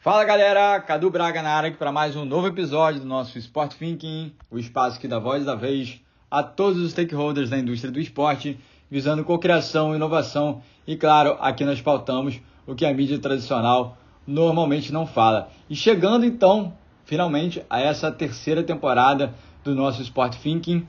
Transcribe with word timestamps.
Fala 0.00 0.24
galera, 0.24 0.80
Cadu 0.80 1.10
Braga 1.10 1.42
na 1.42 1.50
área 1.50 1.68
aqui 1.68 1.78
para 1.78 1.92
mais 1.92 2.16
um 2.16 2.24
novo 2.24 2.48
episódio 2.48 3.00
do 3.00 3.06
nosso 3.06 3.38
Sport 3.38 3.74
Thinking, 3.74 4.34
o 4.50 4.58
espaço 4.58 4.98
que 4.98 5.06
dá 5.06 5.20
voz 5.20 5.44
da 5.44 5.54
vez 5.54 6.00
a 6.28 6.42
todos 6.42 6.82
os 6.82 6.90
stakeholders 6.90 7.50
da 7.50 7.58
indústria 7.58 7.92
do 7.92 8.00
esporte, 8.00 8.58
visando 8.90 9.24
cocriação, 9.24 9.94
inovação 9.94 10.60
e, 10.88 10.96
claro, 10.96 11.36
aqui 11.40 11.64
nós 11.64 11.80
pautamos 11.80 12.40
o 12.66 12.74
que 12.74 12.84
a 12.84 12.92
mídia 12.92 13.20
tradicional 13.20 13.96
normalmente 14.26 14.92
não 14.92 15.06
fala. 15.06 15.50
E 15.70 15.76
chegando 15.76 16.26
então, 16.26 16.76
finalmente, 17.04 17.64
a 17.70 17.80
essa 17.80 18.10
terceira 18.10 18.64
temporada 18.64 19.34
do 19.68 19.74
nosso 19.74 20.00
Sport 20.02 20.36
Thinking, 20.36 20.86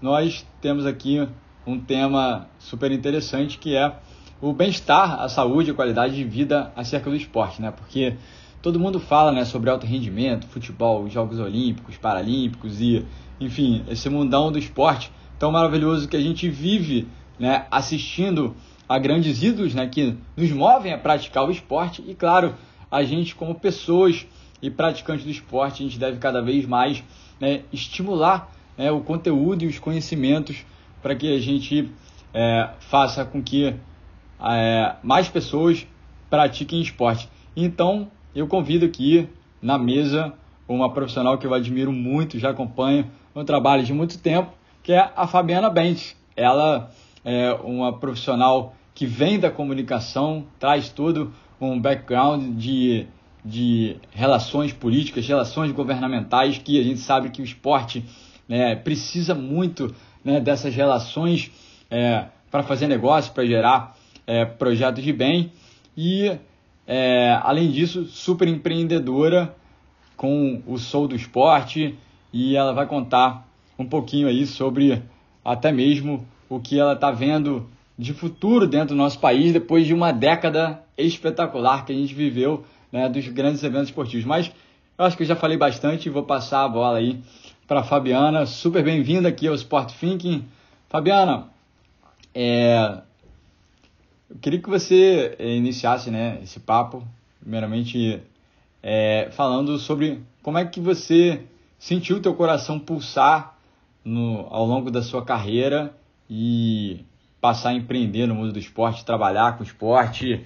nós 0.00 0.46
temos 0.60 0.86
aqui 0.86 1.26
um 1.66 1.78
tema 1.78 2.48
super 2.58 2.90
interessante 2.92 3.58
que 3.58 3.74
é 3.74 3.92
o 4.40 4.52
bem-estar, 4.52 5.20
a 5.20 5.28
saúde 5.28 5.70
a 5.70 5.74
qualidade 5.74 6.14
de 6.14 6.24
vida 6.24 6.72
acerca 6.74 7.10
do 7.10 7.16
esporte, 7.16 7.60
né? 7.60 7.70
Porque 7.70 8.14
todo 8.62 8.78
mundo 8.78 8.98
fala 9.00 9.32
né, 9.32 9.44
sobre 9.44 9.68
alto 9.68 9.86
rendimento, 9.86 10.46
futebol, 10.46 11.08
Jogos 11.10 11.38
Olímpicos, 11.38 11.96
Paralímpicos 11.96 12.80
e, 12.80 13.04
enfim, 13.38 13.84
esse 13.88 14.08
mundão 14.08 14.50
do 14.50 14.58
esporte 14.58 15.10
tão 15.38 15.50
maravilhoso 15.50 16.08
que 16.08 16.16
a 16.16 16.20
gente 16.20 16.48
vive 16.48 17.08
né, 17.38 17.66
assistindo 17.70 18.54
a 18.88 18.98
grandes 18.98 19.42
ídolos 19.42 19.74
né, 19.74 19.86
que 19.88 20.16
nos 20.36 20.50
movem 20.52 20.92
a 20.92 20.98
praticar 20.98 21.46
o 21.46 21.50
esporte 21.50 22.02
e, 22.06 22.14
claro, 22.14 22.54
a 22.90 23.02
gente 23.02 23.34
como 23.34 23.54
pessoas 23.54 24.26
e 24.62 24.70
praticantes 24.70 25.24
do 25.24 25.30
esporte, 25.30 25.82
a 25.82 25.86
gente 25.86 25.98
deve 25.98 26.18
cada 26.18 26.42
vez 26.42 26.66
mais 26.66 27.02
né, 27.40 27.62
estimular 27.72 28.50
né, 28.76 28.90
o 28.90 29.00
conteúdo 29.00 29.64
e 29.64 29.66
os 29.66 29.78
conhecimentos 29.78 30.64
para 31.02 31.14
que 31.14 31.34
a 31.34 31.40
gente 31.40 31.90
é, 32.34 32.70
faça 32.80 33.24
com 33.24 33.42
que 33.42 33.74
é, 34.40 34.96
mais 35.02 35.28
pessoas 35.28 35.86
pratiquem 36.28 36.80
esporte. 36.80 37.28
Então, 37.56 38.10
eu 38.34 38.46
convido 38.46 38.86
aqui 38.86 39.28
na 39.60 39.78
mesa 39.78 40.32
uma 40.68 40.92
profissional 40.92 41.36
que 41.36 41.46
eu 41.46 41.52
admiro 41.52 41.92
muito, 41.92 42.38
já 42.38 42.50
acompanho 42.50 43.10
um 43.34 43.44
trabalho 43.44 43.82
de 43.82 43.92
muito 43.92 44.18
tempo, 44.18 44.52
que 44.82 44.92
é 44.92 45.10
a 45.16 45.26
Fabiana 45.26 45.68
Bentes. 45.68 46.16
Ela 46.36 46.90
é 47.24 47.52
uma 47.64 47.98
profissional 47.98 48.74
que 48.94 49.06
vem 49.06 49.38
da 49.38 49.50
comunicação, 49.50 50.44
traz 50.58 50.88
todo 50.88 51.32
um 51.60 51.78
background 51.78 52.56
de, 52.56 53.06
de 53.44 53.96
relações 54.10 54.72
políticas, 54.72 55.26
relações 55.26 55.72
governamentais, 55.72 56.58
que 56.58 56.78
a 56.78 56.82
gente 56.82 57.00
sabe 57.00 57.30
que 57.30 57.40
o 57.40 57.44
esporte 57.44 58.04
né, 58.48 58.76
precisa 58.76 59.34
muito 59.34 59.94
né, 60.24 60.40
dessas 60.40 60.74
relações 60.74 61.50
é, 61.90 62.26
para 62.50 62.62
fazer 62.62 62.86
negócio, 62.88 63.32
para 63.32 63.46
gerar 63.46 63.96
é, 64.26 64.44
projetos 64.44 65.02
de 65.02 65.12
bem. 65.12 65.52
E 65.96 66.36
é, 66.86 67.38
além 67.42 67.70
disso, 67.70 68.04
super 68.06 68.48
empreendedora 68.48 69.54
com 70.16 70.62
o 70.66 70.76
Sou 70.76 71.08
do 71.08 71.16
Esporte 71.16 71.96
e 72.32 72.56
ela 72.56 72.72
vai 72.72 72.86
contar 72.86 73.46
um 73.78 73.86
pouquinho 73.86 74.28
aí 74.28 74.46
sobre 74.46 75.02
até 75.44 75.72
mesmo 75.72 76.26
o 76.48 76.60
que 76.60 76.78
ela 76.78 76.92
está 76.92 77.10
vendo 77.10 77.66
de 77.98 78.12
futuro 78.12 78.66
dentro 78.66 78.88
do 78.88 78.96
nosso 78.96 79.18
país 79.18 79.52
depois 79.52 79.86
de 79.86 79.94
uma 79.94 80.12
década 80.12 80.82
espetacular 80.96 81.84
que 81.84 81.92
a 81.92 81.94
gente 81.94 82.14
viveu 82.14 82.64
né, 82.92 83.08
dos 83.08 83.26
grandes 83.28 83.62
eventos 83.62 83.88
esportivos. 83.88 84.24
Mas 84.24 84.50
eu 84.98 85.04
acho 85.04 85.16
que 85.16 85.22
eu 85.22 85.26
já 85.26 85.36
falei 85.36 85.56
bastante 85.56 86.06
e 86.06 86.10
vou 86.10 86.24
passar 86.24 86.64
a 86.64 86.68
bola 86.68 86.98
aí 86.98 87.20
para 87.66 87.82
Fabiana. 87.82 88.46
Super 88.46 88.82
bem-vinda 88.82 89.28
aqui 89.28 89.46
ao 89.46 89.54
Sport 89.54 89.92
Thinking. 89.98 90.44
Fabiana, 90.88 91.48
é, 92.34 93.00
eu 94.30 94.36
queria 94.40 94.60
que 94.60 94.70
você 94.70 95.36
eh, 95.38 95.56
iniciasse 95.56 96.10
né, 96.10 96.38
esse 96.42 96.60
papo, 96.60 97.02
primeiramente 97.40 98.22
é, 98.82 99.28
falando 99.32 99.78
sobre 99.78 100.20
como 100.42 100.58
é 100.58 100.64
que 100.64 100.80
você 100.80 101.44
sentiu 101.78 102.18
o 102.18 102.20
teu 102.20 102.34
coração 102.34 102.78
pulsar 102.78 103.58
no, 104.04 104.46
ao 104.50 104.64
longo 104.64 104.90
da 104.90 105.02
sua 105.02 105.24
carreira 105.24 105.92
e 106.28 107.04
passar 107.40 107.70
a 107.70 107.74
empreender 107.74 108.26
no 108.26 108.34
mundo 108.34 108.52
do 108.52 108.58
esporte, 108.58 109.04
trabalhar 109.04 109.56
com 109.56 109.64
esporte. 109.64 110.44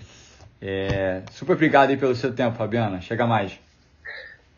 É, 0.66 1.22
super 1.30 1.52
obrigado 1.52 1.90
aí 1.90 1.96
pelo 1.98 2.14
seu 2.14 2.34
tempo, 2.34 2.56
Fabiana. 2.56 2.98
Chega 3.02 3.26
mais. 3.26 3.52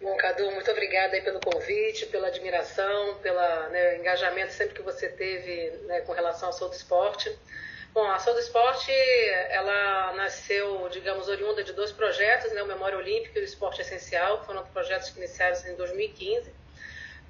Bom, 0.00 0.16
Cadu, 0.16 0.48
muito 0.52 0.70
obrigada 0.70 1.16
aí 1.16 1.20
pelo 1.20 1.40
convite, 1.40 2.06
pela 2.06 2.28
admiração, 2.28 3.16
pelo 3.16 3.40
né, 3.70 3.98
engajamento 3.98 4.52
sempre 4.52 4.76
que 4.76 4.82
você 4.82 5.08
teve 5.08 5.72
né, 5.88 6.02
com 6.02 6.12
relação 6.12 6.48
ao 6.48 6.52
seu 6.52 6.70
esporte. 6.70 7.36
Bom, 7.92 8.04
a 8.04 8.16
Ação 8.16 8.34
do 8.34 8.38
Esporte, 8.40 8.92
ela 9.48 10.12
nasceu, 10.12 10.86
digamos, 10.90 11.28
oriunda 11.28 11.64
de 11.64 11.72
dois 11.72 11.90
projetos, 11.90 12.52
né, 12.52 12.62
o 12.62 12.66
Memória 12.66 12.98
Olímpica 12.98 13.38
e 13.38 13.42
o 13.42 13.44
Esporte 13.44 13.80
Essencial, 13.80 14.44
foram 14.44 14.62
projetos 14.66 15.08
que 15.08 15.18
iniciaram 15.18 15.56
em 15.66 15.74
2015, 15.76 16.52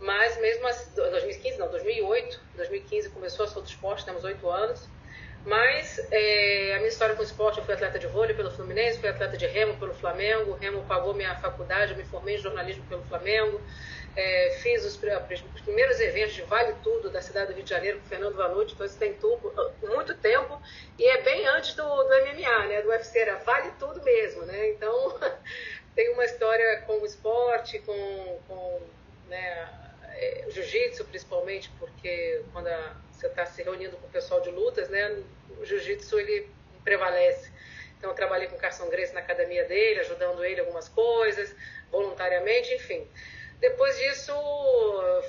mas 0.00 0.36
mesmo 0.40 0.66
assim, 0.66 0.90
2015 0.92 1.58
não, 1.58 1.70
2008, 1.70 2.40
2015 2.56 3.10
começou 3.10 3.46
a 3.46 3.48
Ação 3.48 3.62
do 3.62 3.68
Esporte, 3.68 4.04
temos 4.04 4.24
oito 4.24 4.50
anos, 4.50 4.88
mas 5.46 6.00
é, 6.10 6.74
a 6.74 6.78
minha 6.78 6.88
história 6.88 7.14
com 7.14 7.22
o 7.22 7.24
esporte, 7.24 7.58
eu 7.58 7.64
fui 7.64 7.72
atleta 7.72 8.00
de 8.00 8.08
vôlei 8.08 8.34
pelo 8.34 8.50
Fluminense, 8.50 8.98
fui 8.98 9.08
atleta 9.08 9.36
de 9.36 9.46
remo 9.46 9.76
pelo 9.78 9.94
Flamengo, 9.94 10.50
o 10.50 10.54
remo 10.54 10.82
pagou 10.86 11.14
minha 11.14 11.36
faculdade, 11.36 11.92
eu 11.92 11.96
me 11.96 12.04
formei 12.04 12.34
em 12.34 12.38
jornalismo 12.38 12.84
pelo 12.88 13.04
Flamengo, 13.04 13.60
é, 14.16 14.58
fiz 14.60 14.84
os, 14.84 15.00
os, 15.00 15.60
primeiros 15.60 16.00
eventos 16.00 16.34
de 16.34 16.42
Vale 16.42 16.74
Tudo 16.82 17.10
da 17.10 17.22
cidade 17.22 17.52
do 17.52 17.54
Rio 17.54 17.62
de 17.62 17.70
Janeiro 17.70 18.00
com 18.00 18.06
o 18.06 18.08
Fernando 18.08 18.34
Vanucci, 18.34 18.74
então 18.74 18.84
isso 18.84 18.98
tem 18.98 19.14
tudo, 19.14 19.54
muito 19.82 20.16
tempo, 20.16 20.60
e 20.98 21.04
é 21.04 21.22
bem 21.22 21.46
antes 21.46 21.74
do, 21.74 21.84
do 21.84 22.08
MMA, 22.08 22.66
né, 22.66 22.82
do 22.82 22.88
UFC, 22.88 23.16
era 23.20 23.36
Vale 23.36 23.70
Tudo 23.78 24.02
mesmo, 24.02 24.42
né, 24.46 24.70
então 24.70 25.16
tem 25.94 26.12
uma 26.12 26.24
história 26.24 26.82
com 26.88 27.00
o 27.00 27.06
esporte, 27.06 27.78
com, 27.78 28.40
com 28.48 28.82
né, 29.28 29.68
é, 30.16 30.44
o 30.48 30.50
jiu-jitsu 30.50 31.04
principalmente, 31.04 31.70
porque 31.78 32.42
quando 32.52 32.66
a, 32.66 32.96
você 33.16 33.26
está 33.26 33.46
se 33.46 33.62
reunindo 33.62 33.96
com 33.96 34.06
o 34.06 34.10
pessoal 34.10 34.40
de 34.40 34.50
lutas, 34.50 34.88
né, 34.88 35.22
o 35.58 35.64
jiu-jitsu 35.64 36.18
ele 36.18 36.48
prevalece. 36.84 37.50
Então 37.96 38.10
eu 38.10 38.14
trabalhei 38.14 38.46
com 38.46 38.56
o 38.56 38.58
Carson 38.58 38.88
Grace 38.88 39.14
na 39.14 39.20
academia 39.20 39.64
dele, 39.64 40.00
ajudando 40.00 40.44
ele 40.44 40.60
algumas 40.60 40.88
coisas, 40.88 41.54
voluntariamente, 41.90 42.74
enfim. 42.74 43.08
Depois 43.58 43.98
disso, 43.98 44.32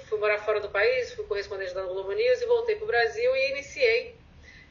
fui 0.09 0.19
morar 0.19 0.37
fora 0.39 0.59
do 0.59 0.69
país, 0.69 1.13
fui 1.13 1.25
correspondente 1.25 1.73
da 1.73 1.83
Globo 1.83 2.11
News 2.11 2.41
e 2.41 2.45
voltei 2.45 2.75
para 2.75 2.83
o 2.83 2.87
Brasil 2.87 3.35
e 3.35 3.51
iniciei, 3.51 4.17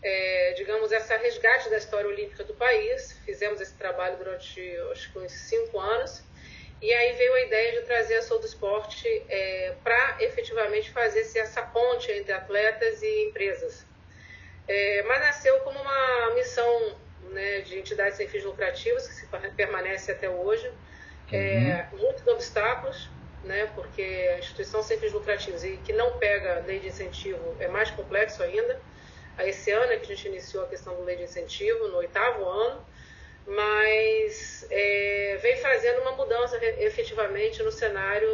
é, 0.03 0.53
digamos, 0.53 0.93
essa 0.93 1.17
resgate 1.17 1.71
da 1.71 1.79
história 1.79 2.07
olímpica 2.07 2.45
do 2.45 2.55
país. 2.55 3.19
Fizemos 3.25 3.61
esse 3.61 3.73
trabalho 3.75 4.19
durante, 4.19 4.61
acho 4.93 5.11
que 5.11 5.19
uns 5.19 5.33
cinco 5.33 5.81
anos. 5.81 6.23
E 6.81 6.93
aí 6.93 7.13
veio 7.15 7.35
a 7.35 7.41
ideia 7.41 7.81
de 7.81 7.87
trazer 7.87 8.17
a 8.17 8.23
Sou 8.23 8.39
do 8.39 8.47
Esporte 8.47 9.09
é, 9.29 9.75
para 9.83 10.17
efetivamente 10.21 10.91
fazer 10.91 11.21
essa 11.21 11.63
ponte 11.63 12.13
entre 12.13 12.33
atletas 12.33 13.03
e 13.03 13.25
empresas. 13.25 13.87
É, 14.69 15.03
mas 15.05 15.21
nasceu 15.21 15.59
como 15.61 15.79
uma 15.81 16.35
missão 16.35 16.97
né, 17.31 17.61
de 17.61 17.79
entidades 17.79 18.17
sem 18.17 18.29
fins 18.29 18.45
lucrativos, 18.45 19.07
que 19.07 19.15
se 19.15 19.27
permanece 19.57 20.13
até 20.13 20.29
hoje. 20.29 20.71
É, 21.33 21.87
uhum. 21.93 21.99
Muitos 21.99 22.27
obstáculos, 22.27 23.09
né, 23.43 23.71
porque 23.75 24.03
a 24.35 24.39
instituição 24.39 24.83
sem 24.83 24.99
fins 24.99 25.13
lucrativos 25.13 25.65
e 25.65 25.79
que 25.79 25.93
não 25.93 26.19
pega 26.19 26.63
lei 26.67 26.79
de 26.79 26.89
incentivo 26.89 27.57
é 27.59 27.69
mais 27.69 27.91
complexo 27.91 28.43
ainda. 28.43 28.81
Esse 29.39 29.71
ano 29.71 29.93
é 29.93 29.97
que 29.97 30.13
a 30.13 30.15
gente 30.15 30.29
iniciou 30.29 30.65
a 30.65 30.69
questão 30.69 30.95
do 30.95 31.03
lei 31.03 31.17
de 31.17 31.25
incentivo, 31.25 31.89
no 31.89 31.99
oitavo 31.99 32.49
ano, 32.49 32.85
mas 33.47 34.67
é, 34.71 35.39
vem 35.41 35.57
fazendo 35.59 36.03
uma 36.03 36.13
mudança 36.13 36.59
efetivamente 36.81 37.63
no 37.63 37.71
cenário 37.71 38.31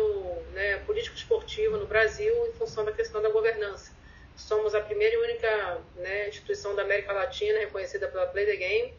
né, 0.53 0.79
político-esportivo 0.87 1.77
no 1.77 1.87
Brasil 1.87 2.47
em 2.47 2.53
função 2.53 2.85
da 2.85 2.93
questão 2.93 3.21
da 3.21 3.29
governança. 3.29 3.93
Somos 4.37 4.75
a 4.75 4.81
primeira 4.81 5.15
e 5.15 5.19
única 5.19 5.79
né, 5.97 6.29
instituição 6.29 6.75
da 6.75 6.83
América 6.83 7.13
Latina 7.13 7.59
reconhecida 7.59 8.09
pela 8.09 8.27
Play 8.27 8.47
the 8.47 8.57
Game, 8.57 8.95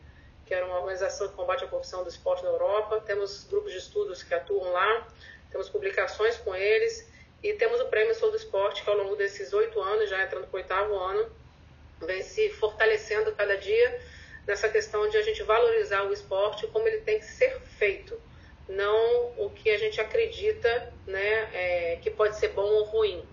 que 0.46 0.54
era 0.54 0.66
uma 0.66 0.80
organização 0.80 1.28
que 1.28 1.34
combate 1.34 1.64
a 1.64 1.68
corrupção 1.68 2.04
do 2.04 2.10
esporte 2.10 2.44
na 2.44 2.50
Europa. 2.50 3.02
Temos 3.06 3.46
grupos 3.46 3.72
de 3.72 3.80
estudos 3.80 4.22
que 4.22 4.34
atuam 4.34 4.72
lá 4.72 5.08
temos 5.54 5.70
publicações 5.70 6.36
com 6.38 6.56
eles 6.56 7.08
e 7.44 7.54
temos 7.54 7.80
o 7.80 7.86
Prêmio 7.86 8.16
Sou 8.16 8.32
do 8.32 8.38
Esporte, 8.38 8.84
que 8.84 8.90
ao 8.90 8.98
longo 8.98 9.16
desses 9.16 9.54
oito 9.54 9.80
anos, 9.80 10.10
já 10.10 10.24
entrando 10.24 10.48
para 10.48 10.58
o 10.58 10.60
oitavo 10.60 10.96
ano, 10.96 11.32
vem 12.02 12.24
se 12.24 12.50
fortalecendo 12.50 13.32
cada 13.34 13.56
dia 13.56 14.02
nessa 14.48 14.70
questão 14.70 15.08
de 15.10 15.18
a 15.18 15.22
gente 15.22 15.42
valorizar 15.44 16.04
o 16.04 16.14
esporte 16.14 16.68
como 16.68 16.88
ele 16.88 17.00
tem 17.00 17.20
que 17.20 17.26
ser 17.26 17.60
feito, 17.78 18.20
não 18.68 19.32
o 19.38 19.50
que 19.50 19.70
a 19.70 19.78
gente 19.78 20.00
acredita 20.00 20.94
né, 21.06 21.50
é, 21.54 22.00
que 22.02 22.10
pode 22.10 22.38
ser 22.38 22.50
bom 22.50 22.62
ou 22.62 22.84
ruim. 22.86 23.24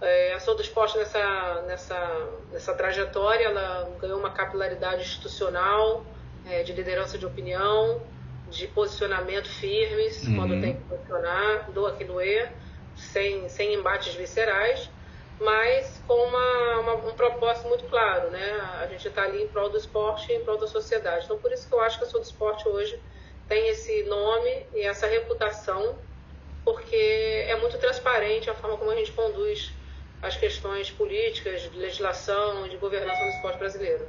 É, 0.00 0.34
a 0.34 0.40
Sou 0.40 0.54
do 0.54 0.62
Esporte 0.62 0.98
nessa, 0.98 1.62
nessa, 1.66 2.28
nessa 2.52 2.74
trajetória, 2.74 3.44
ela 3.46 3.90
ganhou 4.00 4.18
uma 4.18 4.30
capilaridade 4.30 5.02
institucional, 5.02 6.04
é, 6.46 6.62
de 6.62 6.72
liderança 6.72 7.16
de 7.16 7.24
opinião, 7.24 8.02
de 8.50 8.66
posicionamento 8.68 9.48
firmes, 9.48 10.26
uhum. 10.26 10.36
quando 10.36 10.60
tem 10.60 10.74
que 10.74 10.82
posicionar, 10.82 11.70
do 11.70 11.86
aqui 11.86 12.04
no 12.04 12.20
E, 12.20 12.48
sem, 12.96 13.48
sem 13.48 13.74
embates 13.74 14.14
viscerais, 14.14 14.90
mas 15.40 16.02
com 16.06 16.14
uma, 16.14 16.80
uma, 16.80 16.94
um 17.08 17.14
propósito 17.14 17.68
muito 17.68 17.84
claro, 17.84 18.30
né? 18.30 18.60
A 18.80 18.86
gente 18.86 19.06
está 19.08 19.22
ali 19.22 19.42
em 19.42 19.48
prol 19.48 19.68
do 19.68 19.76
esporte 19.76 20.30
e 20.30 20.36
em 20.36 20.40
prol 20.44 20.58
da 20.58 20.66
sociedade. 20.66 21.24
Então, 21.24 21.38
por 21.38 21.52
isso 21.52 21.68
que 21.68 21.74
eu 21.74 21.80
acho 21.80 21.98
que 21.98 22.04
a 22.04 22.06
Sou 22.06 22.20
do 22.20 22.24
Esporte 22.24 22.68
hoje 22.68 22.98
tem 23.48 23.68
esse 23.68 24.04
nome 24.04 24.66
e 24.74 24.82
essa 24.82 25.06
reputação, 25.06 25.96
porque 26.64 26.96
é 27.48 27.56
muito 27.60 27.78
transparente 27.78 28.48
a 28.48 28.54
forma 28.54 28.76
como 28.76 28.90
a 28.90 28.96
gente 28.96 29.12
conduz 29.12 29.72
as 30.22 30.36
questões 30.36 30.90
políticas, 30.90 31.70
de 31.70 31.76
legislação, 31.76 32.66
de 32.68 32.76
governança 32.78 33.22
do 33.22 33.30
esporte 33.30 33.58
brasileiro. 33.58 34.06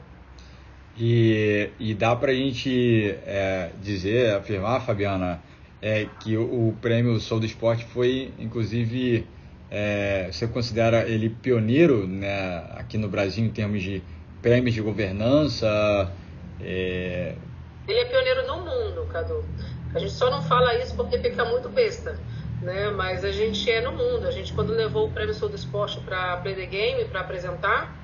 E, 0.98 1.70
e 1.78 1.94
dá 1.94 2.16
para 2.16 2.32
a 2.32 2.36
gente 2.36 3.18
é, 3.26 3.72
dizer, 3.82 4.34
afirmar, 4.34 4.86
Fabiana, 4.86 5.44
é, 5.82 6.08
que 6.22 6.38
o, 6.38 6.70
o 6.70 6.78
prêmio 6.82 7.20
Sou 7.20 7.38
do 7.38 7.46
Esporte 7.46 7.84
foi, 7.84 8.32
inclusive, 8.40 9.28
é, 9.70 10.30
você 10.32 10.48
considera 10.48 11.08
ele 11.08 11.30
pioneiro 11.30 12.08
né, 12.08 12.66
aqui 12.76 12.98
no 12.98 13.08
Brasil 13.08 13.44
em 13.44 13.50
termos 13.50 13.82
de 13.82 14.04
prêmios 14.42 14.76
de 14.76 14.82
governança? 14.82 16.12
É... 16.62 17.36
Ele 17.88 18.00
é 18.00 18.06
pioneiro 18.06 18.48
no 18.48 18.58
mundo, 18.58 19.08
Cadu. 19.12 19.44
A 19.94 20.00
gente 20.00 20.12
só 20.12 20.30
não 20.30 20.42
fala 20.42 20.76
isso 20.76 20.96
porque 20.96 21.18
fica 21.20 21.46
muito 21.46 21.70
besta, 21.70 22.20
né? 22.62 22.90
Mas 22.92 23.24
a 23.24 23.32
gente 23.32 23.70
é 23.72 23.82
no 23.82 23.92
mundo. 23.92 24.28
A 24.28 24.32
gente 24.32 24.54
quando 24.54 24.74
levou 24.74 25.08
o 25.08 25.12
prêmio 25.12 25.34
Sou 25.34 25.48
do 25.48 25.56
Esporte 25.56 26.00
para 26.02 26.38
Play 26.38 26.56
the 26.56 26.66
Game 26.66 27.06
para 27.06 27.22
apresentar, 27.22 27.96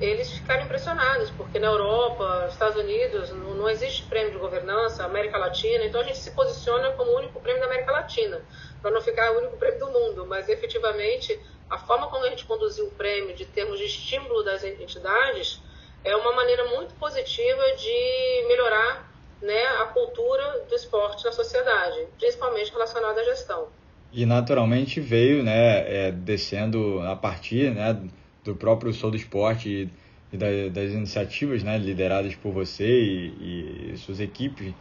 eles 0.00 0.30
ficaram 0.30 0.64
impressionados 0.64 1.30
porque 1.30 1.58
na 1.58 1.68
Europa, 1.68 2.48
Estados 2.50 2.76
Unidos 2.76 3.30
não, 3.30 3.54
não 3.54 3.68
existe 3.70 4.02
prêmio 4.04 4.32
de 4.32 4.38
governança, 4.38 5.04
América 5.04 5.38
Latina. 5.38 5.84
Então 5.84 6.00
a 6.00 6.04
gente 6.04 6.18
se 6.18 6.32
posiciona 6.32 6.92
como 6.92 7.12
o 7.12 7.16
único 7.16 7.40
prêmio 7.40 7.60
da 7.60 7.66
América 7.66 7.92
Latina 7.92 8.42
para 8.82 8.90
não 8.90 9.00
ficar 9.00 9.32
o 9.32 9.38
único 9.38 9.56
prêmio 9.56 9.80
do 9.80 9.90
mundo, 9.90 10.26
mas 10.26 10.48
efetivamente 10.48 11.38
a 11.68 11.78
forma 11.78 12.08
como 12.08 12.24
a 12.24 12.28
gente 12.28 12.44
conduziu 12.44 12.86
o 12.86 12.90
prêmio, 12.92 13.34
de 13.34 13.44
termos 13.46 13.78
de 13.78 13.86
estímulo 13.86 14.42
das 14.44 14.62
entidades, 14.62 15.60
é 16.04 16.14
uma 16.14 16.32
maneira 16.32 16.64
muito 16.66 16.94
positiva 16.94 17.62
de 17.76 18.44
melhorar 18.46 19.10
né, 19.42 19.64
a 19.80 19.86
cultura 19.86 20.64
do 20.68 20.74
esporte 20.74 21.24
na 21.24 21.32
sociedade, 21.32 22.06
principalmente 22.18 22.70
relacionada 22.70 23.20
à 23.20 23.24
gestão. 23.24 23.68
E 24.12 24.24
naturalmente 24.24 25.00
veio 25.00 25.42
né, 25.42 26.08
é, 26.08 26.12
descendo 26.12 27.00
a 27.00 27.16
partir 27.16 27.72
né, 27.72 28.00
do 28.46 28.56
próprio 28.56 28.92
Sou 28.92 29.10
do 29.10 29.16
Esporte 29.16 29.90
e, 30.32 30.36
da, 30.36 30.46
das 30.72 30.92
iniciativas 30.92 31.62
né, 31.62 31.76
lideradas 31.78 32.34
por 32.34 32.52
você 32.52 32.86
e, 32.86 33.92
e 33.92 33.96
suas 33.98 34.20
equipes, 34.20 34.72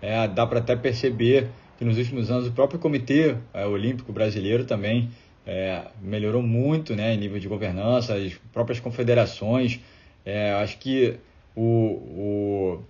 é, 0.00 0.26
dá 0.28 0.46
para 0.46 0.58
até 0.58 0.76
perceber 0.76 1.48
que 1.78 1.84
nos 1.84 1.98
últimos 1.98 2.30
anos 2.30 2.46
o 2.46 2.52
próprio 2.52 2.78
Comitê 2.78 3.36
é, 3.52 3.66
Olímpico 3.66 4.12
Brasileiro 4.12 4.64
também 4.64 5.10
é, 5.46 5.82
melhorou 6.00 6.42
muito 6.42 6.94
né, 6.94 7.14
em 7.14 7.18
nível 7.18 7.38
de 7.38 7.48
governança, 7.48 8.14
as 8.14 8.34
próprias 8.52 8.80
confederações. 8.80 9.80
É, 10.24 10.52
acho 10.52 10.78
que 10.78 11.16
o, 11.54 11.62
o, 11.62 12.82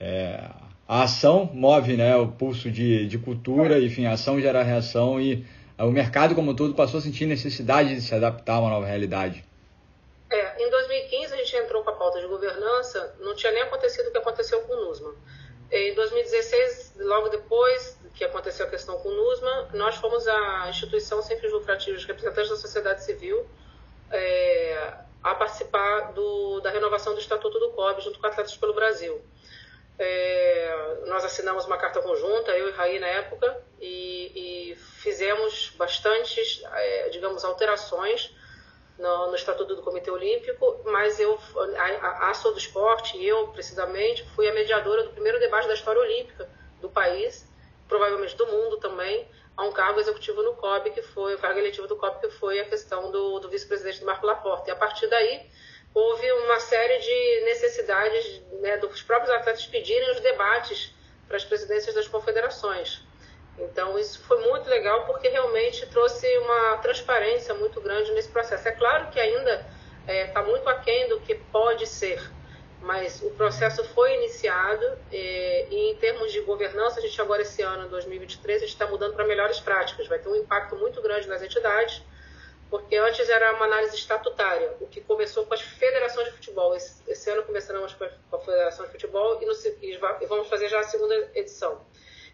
é, 0.00 0.48
a 0.88 1.02
ação 1.02 1.50
move 1.52 1.96
né, 1.96 2.16
o 2.16 2.28
pulso 2.28 2.70
de, 2.70 3.06
de 3.06 3.18
cultura, 3.18 3.80
enfim, 3.82 4.06
a 4.06 4.12
ação 4.12 4.40
gera 4.40 4.62
reação 4.62 5.20
e 5.20 5.44
o 5.84 5.90
mercado 5.90 6.34
como 6.34 6.54
todo 6.54 6.74
passou 6.74 6.98
a 6.98 7.02
sentir 7.02 7.26
necessidade 7.26 7.94
de 7.94 8.00
se 8.00 8.14
adaptar 8.14 8.54
a 8.54 8.60
uma 8.60 8.70
nova 8.70 8.86
realidade. 8.86 9.44
É, 10.30 10.64
em 10.64 10.70
2015 10.70 11.34
a 11.34 11.36
gente 11.36 11.56
entrou 11.56 11.84
com 11.84 11.90
a 11.90 11.92
pauta 11.92 12.20
de 12.20 12.26
governança, 12.26 13.14
não 13.20 13.34
tinha 13.34 13.52
nem 13.52 13.62
acontecido 13.62 14.08
o 14.08 14.10
que 14.10 14.18
aconteceu 14.18 14.60
com 14.62 14.72
o 14.72 14.84
NUSMA. 14.86 15.14
Em 15.70 15.94
2016, 15.94 16.94
logo 16.98 17.28
depois 17.28 17.98
que 18.14 18.24
aconteceu 18.24 18.66
a 18.66 18.70
questão 18.70 18.98
com 18.98 19.08
o 19.08 19.14
NUSMA, 19.14 19.68
nós 19.74 19.96
fomos 19.96 20.26
a 20.26 20.70
instituição 20.70 21.22
sem 21.22 21.38
fins 21.38 21.52
lucrativos, 21.52 22.04
representantes 22.04 22.50
da 22.50 22.56
sociedade 22.56 23.04
civil, 23.04 23.46
é, 24.10 24.94
a 25.22 25.34
participar 25.34 26.12
do, 26.12 26.60
da 26.60 26.70
renovação 26.70 27.12
do 27.12 27.20
Estatuto 27.20 27.58
do 27.58 27.70
COB, 27.70 28.00
junto 28.00 28.18
com 28.18 28.26
Atletas 28.26 28.56
pelo 28.56 28.72
Brasil. 28.72 29.20
É, 29.98 31.04
nós 31.06 31.24
assinamos 31.24 31.64
uma 31.64 31.78
carta 31.78 32.02
conjunta, 32.02 32.52
eu 32.52 32.68
e 32.68 32.72
Raí 32.72 32.98
na 32.98 33.06
época, 33.06 33.64
e, 33.80 34.72
e 34.72 34.76
fizemos 34.76 35.72
bastantes, 35.76 36.62
é, 36.74 37.08
digamos, 37.08 37.44
alterações 37.44 38.34
no, 38.98 39.28
no, 39.28 39.34
Estatuto 39.34 39.74
do 39.74 39.82
Comitê 39.82 40.10
Olímpico, 40.10 40.82
mas 40.84 41.18
eu, 41.18 41.38
a, 41.78 42.26
a 42.26 42.30
Ação 42.30 42.52
do 42.52 42.58
Esporte, 42.58 43.22
eu, 43.24 43.48
precisamente, 43.48 44.24
fui 44.34 44.48
a 44.48 44.52
mediadora 44.52 45.04
do 45.04 45.10
primeiro 45.10 45.38
debate 45.38 45.68
da 45.68 45.74
história 45.74 46.00
olímpica 46.00 46.48
do 46.80 46.90
país, 46.90 47.46
provavelmente 47.88 48.36
do 48.36 48.46
mundo 48.46 48.78
também, 48.78 49.28
a 49.56 49.64
um 49.64 49.72
cargo 49.72 49.98
executivo 49.98 50.42
no 50.42 50.54
COB, 50.54 50.90
que 50.90 51.02
foi, 51.02 51.34
o 51.34 51.38
cargo 51.38 51.58
eletivo 51.58 51.86
do 51.86 51.96
COB, 51.96 52.20
que 52.20 52.30
foi 52.30 52.60
a 52.60 52.64
questão 52.64 53.10
do, 53.10 53.38
do 53.38 53.48
vice-presidente 53.48 54.04
Marco 54.04 54.26
Laporte. 54.26 54.68
E 54.68 54.70
a 54.70 54.76
partir 54.76 55.06
daí, 55.06 55.48
houve 55.94 56.30
uma 56.30 56.60
série 56.60 56.98
de 56.98 57.44
necessidades 57.46 58.42
né, 58.60 58.76
dos 58.78 59.02
próprios 59.02 59.30
atletas 59.34 59.66
pedirem 59.66 60.10
os 60.12 60.20
debates 60.20 60.94
para 61.26 61.36
as 61.36 61.44
presidências 61.44 61.94
das 61.94 62.08
confederações. 62.08 63.02
Então, 63.58 63.98
isso 63.98 64.22
foi 64.24 64.38
muito 64.48 64.68
legal 64.68 65.06
porque 65.06 65.28
realmente 65.28 65.86
trouxe 65.86 66.26
uma 66.38 66.78
transparência 66.78 67.54
muito 67.54 67.80
grande 67.80 68.12
nesse 68.12 68.28
processo. 68.28 68.68
É 68.68 68.72
claro 68.72 69.10
que 69.10 69.18
ainda 69.18 69.66
está 70.00 70.12
é, 70.12 70.26
tá 70.26 70.42
muito 70.42 70.68
aquém 70.68 71.08
do 71.08 71.20
que 71.20 71.34
pode 71.34 71.86
ser, 71.86 72.20
mas 72.82 73.22
o 73.22 73.30
processo 73.30 73.82
foi 73.84 74.14
iniciado 74.14 74.84
e, 75.10 75.66
e, 75.70 75.90
em 75.90 75.96
termos 75.96 76.32
de 76.32 76.40
governança, 76.42 76.98
a 76.98 77.02
gente 77.02 77.20
agora 77.20 77.42
esse 77.42 77.62
ano, 77.62 77.88
2023, 77.88 78.58
a 78.58 78.60
gente 78.60 78.74
está 78.74 78.86
mudando 78.86 79.14
para 79.14 79.24
melhores 79.24 79.58
práticas. 79.58 80.06
Vai 80.06 80.18
ter 80.18 80.28
um 80.28 80.36
impacto 80.36 80.76
muito 80.76 81.00
grande 81.00 81.26
nas 81.26 81.42
entidades, 81.42 82.02
porque 82.70 82.96
antes 82.96 83.28
era 83.28 83.54
uma 83.54 83.64
análise 83.66 83.96
estatutária, 83.96 84.74
o 84.80 84.86
que 84.86 85.00
começou 85.00 85.46
com 85.46 85.54
as 85.54 85.60
federações 85.60 86.26
de 86.26 86.32
futebol. 86.32 86.74
Esse, 86.74 87.02
esse 87.08 87.30
ano 87.30 87.42
começamos 87.44 87.94
com 87.94 88.36
a 88.36 88.38
Federação 88.40 88.86
de 88.86 88.92
Futebol 88.92 89.40
e, 89.40 89.46
no, 89.46 89.52
e 90.22 90.26
vamos 90.26 90.48
fazer 90.48 90.68
já 90.68 90.80
a 90.80 90.84
segunda 90.84 91.14
edição 91.34 91.84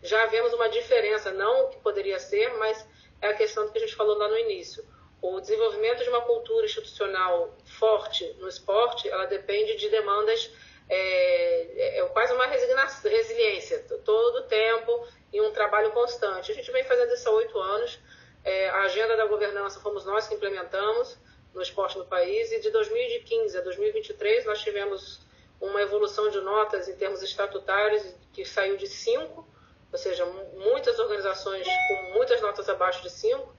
já 0.02 0.26
vemos 0.26 0.52
uma 0.52 0.69
diferença, 0.69 1.31
não 1.31 1.64
o 1.64 1.69
que 1.69 1.79
poderia 1.79 2.19
ser, 2.19 2.52
mas 2.55 2.84
é 3.20 3.29
a 3.29 3.34
questão 3.34 3.64
do 3.64 3.73
que 3.73 3.79
a 3.79 3.81
gente 3.81 3.94
falou 3.94 4.19
lá 4.19 4.29
no 4.29 4.37
início. 4.37 4.84
O 5.20 5.40
desenvolvimento 5.40 6.02
de 6.02 6.08
uma 6.08 6.23
cultura 6.23 6.67
institucional 6.67 7.56
forte 7.64 8.26
no 8.40 8.49
esporte, 8.49 9.08
ela 9.08 9.26
depende 9.26 9.76
de 9.76 9.88
demandas, 9.88 10.50
é, 10.88 11.99
é 11.99 12.05
quase 12.06 12.32
uma 12.35 12.46
resiliência, 12.46 13.78
todo 14.05 14.40
o 14.40 14.43
tempo 14.43 15.06
e 15.32 15.40
um 15.40 15.52
trabalho 15.52 15.93
constante. 15.93 16.50
A 16.50 16.55
gente 16.55 16.70
vem 16.73 16.82
fazendo 16.82 17.12
há 17.14 17.31
oito 17.31 17.56
anos. 17.58 18.00
É, 18.44 18.69
a 18.70 18.81
agenda 18.82 19.17
da 19.17 19.26
governança 19.26 19.78
fomos 19.78 20.05
nós 20.05 20.26
que 20.26 20.35
implementamos 20.35 21.17
no 21.55 21.62
esporte 21.62 21.96
no 21.96 22.04
país 22.23 22.52
e 22.52 22.61
de 22.61 22.71
2015 22.71 23.59
a 23.59 23.61
2023 23.61 24.47
nós 24.47 24.61
tivemos 24.61 25.21
uma 25.61 25.83
evolução 25.83 26.31
de 26.31 26.41
notas 26.41 26.88
em 26.88 26.95
termos 26.95 27.23
estatutários 27.23 28.02
que 28.33 28.45
saiu 28.45 28.76
de 28.76 28.87
5 28.87 29.52
ou 29.93 29.99
seja, 29.99 30.25
muitas 30.25 30.99
organizações 30.99 31.67
com 31.67 32.14
muitas 32.14 32.41
notas 32.41 32.67
abaixo 32.69 33.02
de 33.02 33.11
5, 33.11 33.55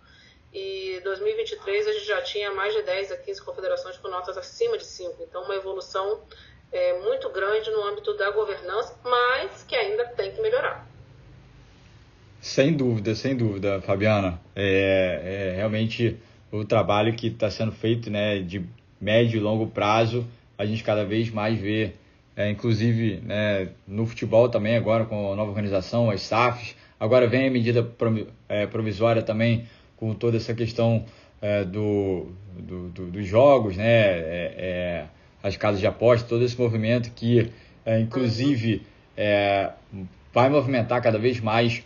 e 0.52 1.00
2023 1.04 1.88
a 1.88 1.94
gente 1.94 2.06
já 2.06 2.22
tinha 2.22 2.52
mais 2.52 2.74
de 2.74 2.82
10 2.82 3.12
a 3.12 3.18
15 3.18 3.42
confederações 3.44 3.98
com 3.98 4.08
notas 4.08 4.36
acima 4.36 4.78
de 4.78 4.86
5. 4.86 5.24
Então, 5.24 5.44
uma 5.44 5.56
evolução 5.56 6.22
é, 6.72 7.00
muito 7.02 7.30
grande 7.30 7.70
no 7.70 7.84
âmbito 7.84 8.16
da 8.18 8.32
governança, 8.32 8.96
mas 9.04 9.64
que 9.64 9.76
ainda 9.76 10.06
tem 10.08 10.32
que 10.32 10.42
melhorar. 10.42 10.88
Sem 12.42 12.76
dúvida, 12.76 13.16
sem 13.16 13.38
dúvida, 13.38 13.82
Fabiana. 13.82 14.42
É, 14.56 15.52
é 15.52 15.56
realmente 15.56 16.20
o 16.60 16.66
trabalho 16.66 17.14
que 17.14 17.28
está 17.28 17.50
sendo 17.50 17.72
feito 17.72 18.10
né, 18.10 18.40
de 18.40 18.64
médio 19.02 19.38
e 19.38 19.40
longo 19.40 19.68
prazo, 19.68 20.26
a 20.58 20.66
gente 20.66 20.84
cada 20.84 21.04
vez 21.04 21.30
mais 21.30 21.60
vê 21.60 21.94
é, 22.36 22.50
inclusive 22.50 23.22
né, 23.24 23.70
no 23.88 24.06
futebol 24.06 24.50
também, 24.50 24.76
agora 24.76 25.06
com 25.06 25.32
a 25.32 25.36
nova 25.36 25.50
organização, 25.50 26.10
as 26.10 26.22
SAFs. 26.22 26.76
Agora 27.00 27.28
vem 27.28 27.48
a 27.48 27.52
medida 27.52 27.88
é, 28.50 28.66
provisória 28.66 29.22
também 29.22 29.68
com 29.98 30.14
toda 30.14 30.38
essa 30.38 30.54
questão 30.54 31.06
é, 31.42 31.64
do, 31.64 32.28
do, 32.58 32.90
do, 32.90 33.06
dos 33.08 33.28
jogos, 33.28 33.78
né, 33.78 33.84
é, 33.86 34.54
é, 34.58 35.06
as 35.44 35.58
casas 35.58 35.80
de 35.80 35.88
aposta, 35.88 36.28
todo 36.28 36.44
esse 36.44 36.60
movimento 36.60 37.12
que, 37.12 37.52
é, 37.86 38.00
inclusive, 38.00 38.82
vai 40.34 40.50
movimentar 40.50 41.02
cada 41.02 41.20
vez 41.20 41.40
mais 41.40 41.84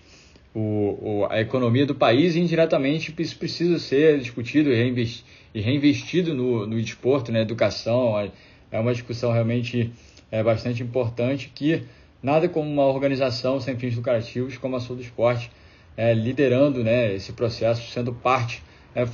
o, 0.57 1.19
o, 1.19 1.27
a 1.29 1.39
economia 1.39 1.85
do 1.85 1.93
país 1.93 2.35
e 2.35 2.39
indiretamente 2.39 3.13
isso 3.19 3.37
precisa 3.37 3.77
ser 3.77 4.17
discutido 4.17 4.71
e, 4.71 5.61
reinvestido, 5.61 6.33
no, 6.33 6.65
no 6.65 6.81
desporto, 6.81 7.31
na 7.31 7.39
educação. 7.39 8.31
É 8.71 8.79
uma 8.79 8.91
discussão 8.91 9.31
realmente 9.31 9.93
é 10.31 10.41
bastante 10.41 10.81
importante 10.81 11.51
que 11.53 11.83
nada 12.23 12.49
como 12.49 12.67
uma 12.67 12.85
organização 12.85 13.61
sem 13.61 13.77
fins 13.77 13.95
lucrativos 13.95 14.57
como 14.57 14.75
a 14.75 14.79
Sul 14.79 14.95
do 14.95 15.03
Esporte 15.03 15.51
é, 15.95 16.11
liderando 16.13 16.83
né, 16.83 17.13
esse 17.13 17.33
processo, 17.33 17.89
sendo 17.91 18.11
parte, 18.11 18.63
é, 18.95 19.07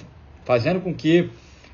fazendo 0.45 0.79
com 0.79 0.93
que 0.93 1.29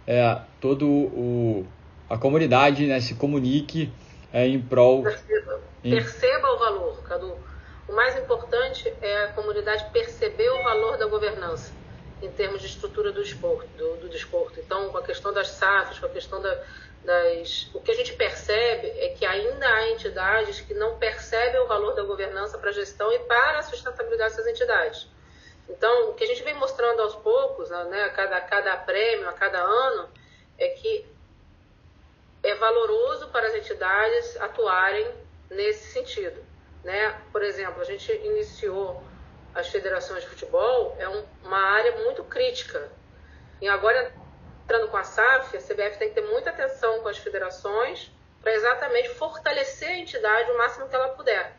é, 0.07 0.39
todo 0.59 0.87
o, 0.87 1.65
a 2.09 2.17
comunidade 2.17 2.87
né, 2.87 2.99
se 2.99 3.13
comunique 3.13 3.91
é, 4.33 4.47
em 4.47 4.59
prol... 4.59 5.03
Perceba. 5.03 5.61
Em... 5.83 5.91
Perceba 5.91 6.47
o 6.47 6.57
valor, 6.57 7.03
Cadu. 7.03 7.49
O 7.89 7.91
mais 7.91 8.15
importante 8.15 8.95
é 9.01 9.23
a 9.23 9.33
comunidade 9.33 9.89
perceber 9.91 10.47
o 10.51 10.63
valor 10.63 10.95
da 10.95 11.07
governança. 11.07 11.73
em 12.21 12.29
termos 12.29 12.61
de 12.61 12.67
estrutura 12.67 13.13
do 13.13 13.21
esporte, 13.21 13.69
do, 13.77 13.95
do 13.95 14.09
desporto. 14.09 14.59
Então, 14.59 14.89
com 14.89 14.97
a 14.97 15.01
questão 15.01 15.31
das 15.31 15.51
SAFs, 15.51 15.99
com 15.99 16.05
a 16.05 16.09
questão 16.09 16.41
da, 16.41 16.53
das. 17.03 17.69
O 17.73 17.79
que 17.79 17.91
a 17.91 17.95
gente 17.95 18.11
percebe 18.13 18.87
é 18.87 19.09
que 19.17 19.25
ainda 19.25 19.65
há 19.65 19.89
entidades 19.89 20.59
que 20.59 20.73
não 20.73 20.97
percebem 20.99 21.61
o 21.61 21.65
valor 21.65 21.95
da 21.95 22.03
governança 22.03 22.57
para 22.57 22.71
a 22.71 22.73
gestão 22.73 23.09
e 23.13 23.19
para 23.19 23.59
a 23.59 23.63
sustentabilidade 23.63 24.35
dessas 24.35 24.47
entidades. 24.47 25.07
Então, 25.69 26.09
o 26.09 26.13
que 26.13 26.25
a 26.25 26.27
gente 26.27 26.43
vem 26.43 26.55
mostrando 26.55 27.01
aos 27.01 27.15
poucos, 27.15 27.69
né, 27.69 28.03
a, 28.03 28.09
cada, 28.09 28.35
a 28.35 28.41
cada 28.41 28.75
prêmio, 28.77 29.29
a 29.29 29.33
cada 29.33 29.61
ano, 29.61 30.09
é 30.57 30.67
que 30.67 31.05
é 32.43 32.53
valoroso 32.55 33.29
para 33.29 33.47
as 33.47 33.55
entidades 33.55 34.35
atuarem 34.41 35.09
nesse 35.49 35.93
sentido. 35.93 36.48
Né? 36.83 37.21
Por 37.31 37.43
exemplo, 37.43 37.81
a 37.81 37.85
gente 37.85 38.11
iniciou 38.11 39.03
as 39.53 39.67
federações 39.67 40.23
de 40.23 40.29
futebol, 40.29 40.95
é 40.99 41.07
um, 41.09 41.23
uma 41.43 41.59
área 41.59 41.97
muito 42.03 42.23
crítica. 42.23 42.89
E 43.61 43.67
agora, 43.67 44.13
entrando 44.63 44.87
com 44.87 44.97
a 44.97 45.03
SAF, 45.03 45.57
a 45.57 45.59
CBF 45.59 45.97
tem 45.97 46.09
que 46.09 46.15
ter 46.15 46.27
muita 46.27 46.51
atenção 46.51 47.01
com 47.01 47.09
as 47.09 47.17
federações 47.17 48.11
para 48.41 48.53
exatamente 48.53 49.09
fortalecer 49.09 49.89
a 49.89 49.97
entidade 49.97 50.51
o 50.51 50.57
máximo 50.57 50.87
que 50.87 50.95
ela 50.95 51.09
puder. 51.09 51.57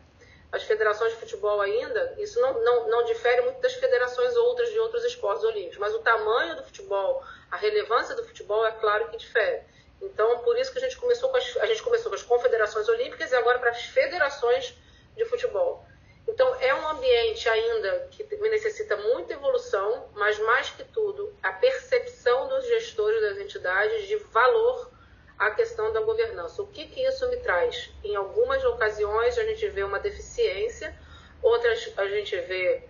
As 0.51 0.63
federações 0.63 1.13
de 1.13 1.19
futebol 1.19 1.61
ainda, 1.61 2.15
isso 2.17 2.41
não, 2.41 2.61
não, 2.61 2.89
não 2.89 3.05
difere 3.05 3.41
muito 3.41 3.61
das 3.61 3.73
federações 3.75 4.35
outras 4.35 4.69
de 4.69 4.79
outros 4.79 5.05
esportes 5.05 5.43
olímpicos, 5.43 5.77
mas 5.77 5.93
o 5.93 5.99
tamanho 5.99 6.55
do 6.55 6.63
futebol, 6.63 7.23
a 7.49 7.55
relevância 7.55 8.15
do 8.15 8.25
futebol 8.25 8.65
é 8.65 8.71
claro 8.71 9.07
que 9.09 9.17
difere. 9.17 9.61
Então, 10.01 10.39
por 10.39 10.57
isso 10.57 10.71
que 10.71 10.79
a 10.79 10.81
gente 10.81 10.97
começou 10.97 11.29
com 11.29 11.37
as, 11.37 11.57
a 11.57 11.65
gente 11.67 11.83
começou 11.83 12.09
com 12.09 12.15
as 12.15 12.23
confederações 12.23 12.89
olímpicas 12.89 13.31
e 13.31 13.35
agora 13.35 13.59
para 13.59 13.69
as 13.69 13.83
federações 13.83 14.75
de 15.15 15.25
futebol. 15.25 15.85
Então, 16.27 16.55
é 16.61 16.73
um 16.73 16.87
ambiente 16.89 17.49
ainda 17.49 18.07
que 18.11 18.23
necessita 18.37 18.95
muita 18.95 19.33
evolução, 19.33 20.07
mas 20.13 20.39
mais 20.39 20.69
que 20.69 20.83
tudo, 20.83 21.33
a 21.41 21.51
percepção 21.51 22.47
dos 22.47 22.65
gestores 22.67 23.21
das 23.21 23.37
entidades 23.37 24.07
de 24.07 24.15
valor 24.17 24.91
à 25.37 25.51
questão 25.51 25.91
da 25.91 26.01
governança. 26.01 26.61
O 26.61 26.67
que, 26.67 26.85
que 26.85 27.01
isso 27.01 27.27
me 27.29 27.37
traz? 27.37 27.89
Em 28.03 28.15
algumas 28.15 28.63
ocasiões, 28.63 29.37
a 29.37 29.43
gente 29.43 29.67
vê 29.69 29.83
uma 29.83 29.99
deficiência, 29.99 30.95
outras 31.41 31.91
a 31.97 32.07
gente 32.07 32.37
vê 32.41 32.83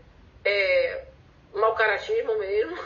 é, 0.44 1.06
mau 1.54 1.74
caratismo 1.74 2.38
mesmo, 2.38 2.78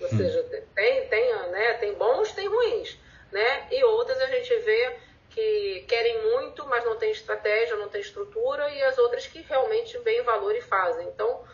ou 0.00 0.06
hum. 0.06 0.16
seja, 0.16 0.42
tem, 0.74 1.08
tem, 1.08 1.34
né, 1.48 1.74
tem 1.74 1.94
bons, 1.94 2.32
tem 2.32 2.46
ruins 2.46 2.98
né? 3.30 3.66
E 3.70 3.84
outras 3.84 4.18
a 4.20 4.26
gente 4.26 4.54
vê 4.60 4.96
que 5.30 5.84
querem 5.86 6.22
muito, 6.30 6.66
mas 6.66 6.84
não 6.84 6.96
tem 6.96 7.10
estratégia, 7.10 7.76
não 7.76 7.88
tem 7.88 8.00
estrutura, 8.00 8.70
e 8.70 8.82
as 8.82 8.98
outras 8.98 9.26
que 9.26 9.42
realmente 9.42 9.98
veem 9.98 10.22
valor 10.22 10.54
e 10.54 10.60
fazem. 10.60 11.06
Então, 11.08 11.44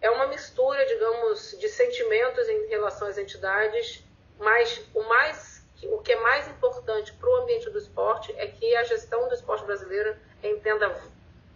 é 0.00 0.10
uma 0.10 0.26
mistura, 0.26 0.84
digamos, 0.86 1.56
de 1.58 1.68
sentimentos 1.68 2.48
em 2.48 2.66
relação 2.66 3.08
às 3.08 3.18
entidades, 3.18 4.04
mas 4.38 4.80
o 4.94 5.02
mais 5.02 5.60
o 5.84 5.98
que 6.02 6.12
é 6.12 6.20
mais 6.20 6.46
importante 6.46 7.10
para 7.14 7.30
o 7.30 7.36
ambiente 7.36 7.70
do 7.70 7.78
esporte 7.78 8.34
é 8.36 8.46
que 8.46 8.76
a 8.76 8.84
gestão 8.84 9.26
do 9.28 9.34
esporte 9.34 9.64
brasileiro 9.64 10.14
entenda 10.42 10.94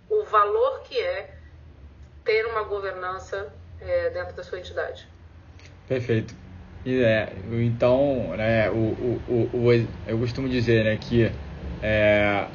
o 0.09 0.23
valor 0.25 0.81
que 0.81 0.99
é 0.99 1.35
ter 2.25 2.47
uma 2.47 2.62
governança 2.62 3.52
é, 3.83 4.09
dentro 4.09 4.35
da 4.35 4.43
sua 4.43 4.59
entidade. 4.59 5.07
Perfeito. 5.87 6.35
E, 6.87 7.04
é, 7.25 7.64
então, 7.64 8.37
né, 8.37 8.71
o, 8.71 9.21
o, 9.28 9.50
o, 9.52 9.73
eu 10.07 10.19
costumo 10.19 10.49
dizer 10.49 10.85
né, 10.85 10.97
que 10.97 11.31
é, 11.83 12.47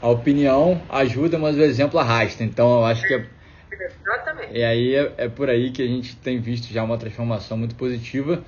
a 0.00 0.08
opinião 0.08 0.80
ajuda, 0.88 1.38
mas 1.38 1.56
o 1.56 1.62
exemplo 1.62 1.98
arrasta. 1.98 2.44
Então, 2.44 2.80
eu 2.80 2.84
acho 2.84 3.06
que 3.06 3.14
é, 3.14 3.26
Exatamente. 4.06 4.52
E 4.52 4.64
aí 4.64 4.94
é, 4.94 5.14
é, 5.18 5.28
por 5.28 5.50
aí 5.50 5.70
que 5.70 5.82
a 5.82 5.86
gente 5.86 6.16
tem 6.16 6.40
visto 6.40 6.72
já 6.72 6.82
uma 6.82 6.96
transformação 6.96 7.56
muito 7.56 7.74
positiva 7.74 8.44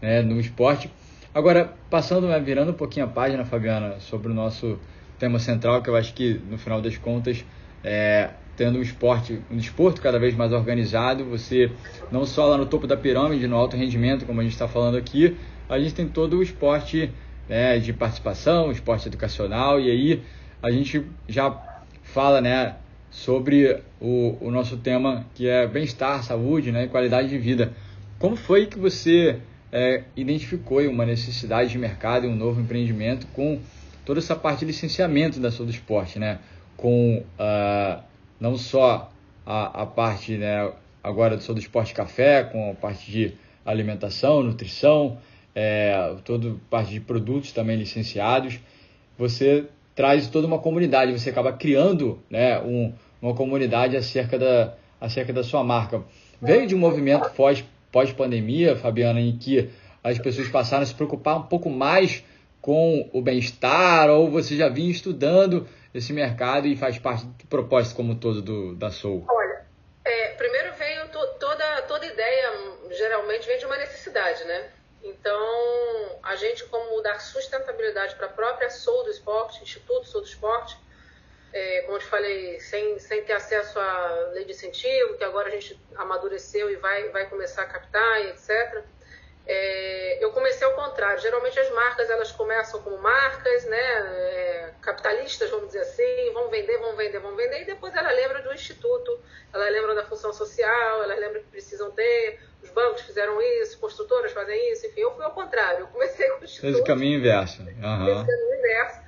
né, 0.00 0.22
no 0.22 0.40
esporte. 0.40 0.90
Agora, 1.32 1.76
passando, 1.90 2.26
né, 2.28 2.40
virando 2.40 2.72
um 2.72 2.76
pouquinho 2.76 3.06
a 3.06 3.08
página, 3.08 3.44
Fabiana, 3.44 4.00
sobre 4.00 4.32
o 4.32 4.34
nosso 4.34 4.80
tema 5.18 5.38
central, 5.38 5.82
que 5.82 5.90
eu 5.90 5.96
acho 5.96 6.14
que 6.14 6.34
no 6.34 6.58
final 6.58 6.80
das 6.80 6.96
contas 6.96 7.44
é, 7.82 8.30
tendo 8.56 8.78
um 8.78 8.82
esporte, 8.82 9.40
um 9.50 9.56
desporto 9.56 10.00
cada 10.00 10.18
vez 10.18 10.34
mais 10.34 10.52
organizado, 10.52 11.24
você 11.24 11.70
não 12.10 12.24
só 12.24 12.46
lá 12.46 12.56
no 12.56 12.66
topo 12.66 12.86
da 12.86 12.96
pirâmide, 12.96 13.46
no 13.46 13.56
alto 13.56 13.76
rendimento, 13.76 14.24
como 14.24 14.40
a 14.40 14.42
gente 14.42 14.52
está 14.52 14.66
falando 14.66 14.96
aqui, 14.96 15.36
a 15.68 15.78
gente 15.78 15.94
tem 15.94 16.08
todo 16.08 16.38
o 16.38 16.42
esporte 16.42 17.10
né, 17.48 17.78
de 17.78 17.92
participação, 17.92 18.72
esporte 18.72 19.08
educacional, 19.08 19.80
e 19.80 19.90
aí 19.90 20.22
a 20.62 20.70
gente 20.70 21.04
já 21.28 21.50
fala 22.02 22.40
né, 22.40 22.76
sobre 23.10 23.80
o, 24.00 24.36
o 24.40 24.50
nosso 24.50 24.76
tema 24.76 25.26
que 25.34 25.48
é 25.48 25.66
bem-estar, 25.66 26.22
saúde 26.22 26.72
né, 26.72 26.84
e 26.84 26.88
qualidade 26.88 27.28
de 27.28 27.38
vida. 27.38 27.72
Como 28.18 28.36
foi 28.36 28.66
que 28.66 28.78
você 28.78 29.38
é, 29.70 30.04
identificou 30.16 30.80
uma 30.88 31.04
necessidade 31.04 31.70
de 31.70 31.78
mercado 31.78 32.26
e 32.26 32.28
um 32.28 32.36
novo 32.36 32.60
empreendimento 32.60 33.26
com 33.34 33.60
toda 34.04 34.20
essa 34.20 34.34
parte 34.34 34.60
de 34.60 34.66
licenciamento 34.66 35.38
da 35.38 35.50
Sul 35.50 35.66
do 35.66 35.72
Esporte, 35.72 36.18
né? 36.18 36.38
com 36.76 37.24
uh, 37.38 38.02
não 38.40 38.56
só 38.56 39.10
a, 39.44 39.82
a 39.82 39.86
parte 39.86 40.36
né, 40.36 40.70
agora 41.02 41.36
do 41.36 41.58
esporte 41.58 41.94
café, 41.94 42.44
com 42.44 42.70
a 42.72 42.74
parte 42.74 43.10
de 43.10 43.34
alimentação, 43.64 44.42
nutrição, 44.42 45.18
é, 45.54 46.14
toda 46.24 46.56
parte 46.68 46.92
de 46.92 47.00
produtos 47.00 47.52
também 47.52 47.76
licenciados, 47.76 48.60
você 49.16 49.66
traz 49.94 50.28
toda 50.28 50.46
uma 50.46 50.58
comunidade, 50.58 51.12
você 51.12 51.30
acaba 51.30 51.52
criando 51.52 52.18
né, 52.28 52.60
um, 52.60 52.92
uma 53.22 53.34
comunidade 53.34 53.96
acerca 53.96 54.38
da, 54.38 54.74
acerca 55.00 55.32
da 55.32 55.42
sua 55.42 55.64
marca. 55.64 56.02
Veio 56.40 56.66
de 56.66 56.74
um 56.74 56.78
movimento 56.78 57.30
pós, 57.30 57.64
pós-pandemia, 57.90 58.76
Fabiana, 58.76 59.20
em 59.20 59.36
que 59.38 59.70
as 60.04 60.18
pessoas 60.18 60.48
passaram 60.48 60.82
a 60.82 60.86
se 60.86 60.94
preocupar 60.94 61.38
um 61.38 61.42
pouco 61.44 61.70
mais 61.70 62.22
com 62.60 63.08
o 63.12 63.22
bem-estar, 63.22 64.10
ou 64.10 64.30
você 64.30 64.56
já 64.56 64.68
vinha 64.68 64.90
estudando 64.90 65.66
esse 65.98 66.12
mercado 66.12 66.66
e 66.66 66.76
faz 66.76 66.98
parte 66.98 67.24
do 67.24 67.46
propósito 67.46 67.96
como 67.96 68.18
todo 68.18 68.42
do, 68.42 68.74
da 68.74 68.90
Soul? 68.90 69.24
Olha, 69.28 69.66
é, 70.04 70.28
primeiro 70.34 70.74
veio 70.74 71.08
to, 71.08 71.26
toda, 71.38 71.82
toda 71.82 72.06
ideia, 72.06 72.52
geralmente 72.90 73.46
vem 73.46 73.58
de 73.58 73.66
uma 73.66 73.76
necessidade, 73.76 74.44
né? 74.44 74.70
Então, 75.02 76.18
a 76.22 76.34
gente, 76.34 76.64
como 76.64 77.00
dar 77.02 77.20
sustentabilidade 77.20 78.16
para 78.16 78.26
a 78.26 78.30
própria 78.30 78.70
Soul 78.70 79.04
do 79.04 79.10
Esporte, 79.10 79.62
Instituto 79.62 80.06
Soul 80.06 80.22
do 80.22 80.28
Esporte, 80.28 80.76
é, 81.52 81.82
como 81.82 81.96
eu 81.96 82.00
te 82.00 82.06
falei, 82.06 82.60
sem, 82.60 82.98
sem 82.98 83.24
ter 83.24 83.32
acesso 83.34 83.78
à 83.78 84.30
lei 84.32 84.44
de 84.44 84.52
incentivo, 84.52 85.16
que 85.16 85.24
agora 85.24 85.48
a 85.48 85.50
gente 85.50 85.80
amadureceu 85.96 86.70
e 86.70 86.76
vai, 86.76 87.08
vai 87.10 87.28
começar 87.28 87.62
a 87.62 87.66
captar 87.66 88.22
e 88.22 88.30
etc., 88.30 88.84
é, 89.46 90.24
eu 90.24 90.32
comecei 90.32 90.66
ao 90.66 90.74
contrário. 90.74 91.22
Geralmente 91.22 91.58
as 91.58 91.70
marcas 91.70 92.10
elas 92.10 92.32
começam 92.32 92.82
como 92.82 92.98
marcas, 92.98 93.64
né, 93.66 93.78
é, 93.78 94.70
capitalistas, 94.82 95.48
vamos 95.50 95.68
dizer 95.68 95.80
assim, 95.80 96.32
vão 96.32 96.48
vender, 96.48 96.78
vão 96.78 96.96
vender, 96.96 97.20
vão 97.20 97.36
vender, 97.36 97.62
e 97.62 97.64
depois 97.64 97.94
ela 97.94 98.10
lembra 98.10 98.42
do 98.42 98.52
instituto, 98.52 99.20
ela 99.52 99.68
lembra 99.68 99.94
da 99.94 100.04
função 100.04 100.32
social, 100.32 101.02
ela 101.02 101.14
lembra 101.14 101.40
que 101.40 101.46
precisam 101.46 101.92
ter, 101.92 102.40
os 102.60 102.70
bancos 102.70 103.02
fizeram 103.02 103.40
isso, 103.40 103.78
construtoras 103.78 104.32
fazem 104.32 104.72
isso, 104.72 104.86
enfim, 104.86 105.00
eu 105.00 105.14
fui 105.14 105.24
ao 105.24 105.32
contrário. 105.32 105.80
Eu 105.80 105.86
comecei 105.88 106.28
com 106.30 106.40
o 106.40 106.44
instituto. 106.44 106.72
Fez 106.72 106.80
o 106.80 106.84
caminho 106.84 107.18
inverso. 107.20 107.62
Uhum. 107.62 108.04
Fez 108.04 108.18
o 108.18 108.26
caminho 108.26 108.58
inverso. 108.58 109.00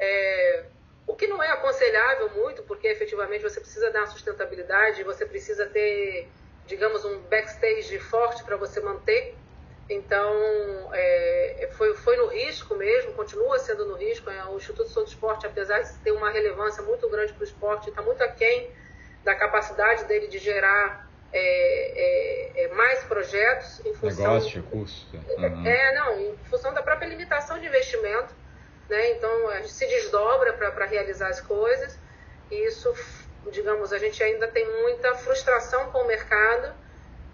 É, 0.00 0.64
o 1.06 1.14
que 1.14 1.28
não 1.28 1.40
é 1.40 1.50
aconselhável 1.50 2.30
muito, 2.30 2.64
porque 2.64 2.88
efetivamente 2.88 3.42
você 3.42 3.60
precisa 3.60 3.90
dar 3.90 4.06
sustentabilidade, 4.06 5.04
você 5.04 5.24
precisa 5.24 5.66
ter, 5.66 6.28
digamos, 6.66 7.04
um 7.04 7.20
backstage 7.20 7.96
forte 8.00 8.42
para 8.42 8.56
você 8.56 8.80
manter 8.80 9.36
então, 9.88 10.32
é, 10.92 11.68
foi, 11.72 11.94
foi 11.94 12.16
no 12.16 12.26
risco 12.28 12.74
mesmo, 12.74 13.12
continua 13.12 13.58
sendo 13.58 13.84
no 13.86 13.96
risco. 13.96 14.30
É, 14.30 14.44
o 14.46 14.56
Instituto 14.56 14.88
Souza 14.88 15.10
Esporte, 15.10 15.46
apesar 15.46 15.80
de 15.82 15.92
ter 15.98 16.12
uma 16.12 16.30
relevância 16.30 16.82
muito 16.82 17.08
grande 17.08 17.32
para 17.32 17.42
o 17.42 17.44
esporte, 17.44 17.90
está 17.90 18.00
muito 18.00 18.22
aquém 18.22 18.70
da 19.22 19.34
capacidade 19.34 20.04
dele 20.04 20.28
de 20.28 20.38
gerar 20.38 21.08
é, 21.32 22.56
é, 22.56 22.64
é 22.64 22.68
mais 22.68 23.02
projetos 23.04 23.84
em 23.84 23.94
função... 23.94 24.24
Negócio, 24.24 24.62
curso. 24.64 25.06
Uhum. 25.12 25.66
É, 25.66 25.94
não, 25.94 26.18
em 26.18 26.36
função 26.48 26.72
da 26.72 26.82
própria 26.82 27.08
limitação 27.08 27.58
de 27.58 27.66
investimento. 27.66 28.34
Né? 28.88 29.10
Então, 29.12 29.48
a 29.48 29.56
gente 29.56 29.72
se 29.72 29.86
desdobra 29.86 30.52
para 30.54 30.86
realizar 30.86 31.28
as 31.28 31.40
coisas. 31.40 31.98
E 32.50 32.54
isso, 32.66 32.94
digamos, 33.50 33.92
a 33.92 33.98
gente 33.98 34.22
ainda 34.22 34.48
tem 34.48 34.66
muita 34.82 35.14
frustração 35.16 35.90
com 35.90 35.98
o 35.98 36.06
mercado, 36.06 36.72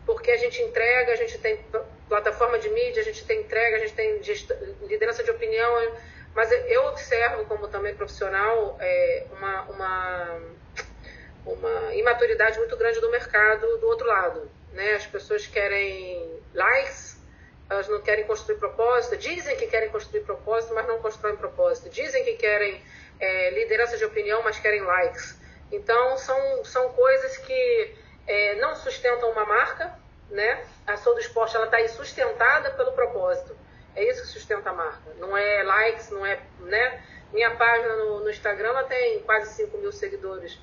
porque 0.04 0.30
a 0.32 0.36
gente 0.36 0.60
entrega, 0.62 1.12
a 1.12 1.16
gente 1.16 1.38
tem 1.38 1.60
plataforma 2.10 2.58
de 2.58 2.68
mídia, 2.68 3.00
a 3.00 3.04
gente 3.04 3.24
tem 3.24 3.40
entrega, 3.40 3.76
a 3.76 3.78
gente 3.78 3.94
tem 3.94 4.20
liderança 4.82 5.22
de 5.22 5.30
opinião, 5.30 5.92
mas 6.34 6.50
eu 6.50 6.86
observo 6.86 7.44
como 7.44 7.68
também 7.68 7.94
profissional 7.94 8.76
é, 8.80 9.26
uma, 9.32 9.62
uma, 9.62 10.40
uma 11.46 11.94
imaturidade 11.94 12.58
muito 12.58 12.76
grande 12.76 13.00
do 13.00 13.10
mercado 13.10 13.78
do 13.78 13.86
outro 13.86 14.08
lado. 14.08 14.50
Né? 14.72 14.94
As 14.94 15.06
pessoas 15.06 15.46
querem 15.46 16.40
likes, 16.52 17.16
elas 17.70 17.88
não 17.88 18.00
querem 18.02 18.24
construir 18.24 18.58
propósito, 18.58 19.16
dizem 19.16 19.56
que 19.56 19.68
querem 19.68 19.88
construir 19.90 20.22
propósito, 20.22 20.74
mas 20.74 20.88
não 20.88 20.98
constroem 20.98 21.36
propósito. 21.36 21.88
Dizem 21.90 22.24
que 22.24 22.34
querem 22.34 22.82
é, 23.20 23.50
liderança 23.50 23.96
de 23.96 24.04
opinião, 24.04 24.42
mas 24.42 24.58
querem 24.58 24.82
likes. 24.82 25.38
Então, 25.70 26.16
são, 26.18 26.64
são 26.64 26.88
coisas 26.88 27.36
que 27.36 27.94
é, 28.26 28.56
não 28.56 28.74
sustentam 28.74 29.30
uma 29.30 29.44
marca, 29.44 29.94
né? 30.30 30.64
A 30.86 30.96
Sou 30.96 31.14
do 31.14 31.20
Esporte 31.20 31.56
ela 31.56 31.66
está 31.66 31.76
aí 31.76 31.88
sustentada 31.88 32.70
pelo 32.72 32.92
propósito. 32.92 33.56
É 33.94 34.04
isso 34.08 34.22
que 34.22 34.28
sustenta 34.28 34.70
a 34.70 34.72
marca. 34.72 35.14
Não 35.18 35.36
é 35.36 35.62
likes, 35.62 36.10
não 36.10 36.24
é, 36.24 36.40
né? 36.60 37.02
Minha 37.32 37.54
página 37.56 37.96
no, 37.96 38.20
no 38.20 38.30
Instagram 38.30 38.84
tem 38.84 39.20
quase 39.20 39.54
5 39.54 39.78
mil 39.78 39.92
seguidores. 39.92 40.58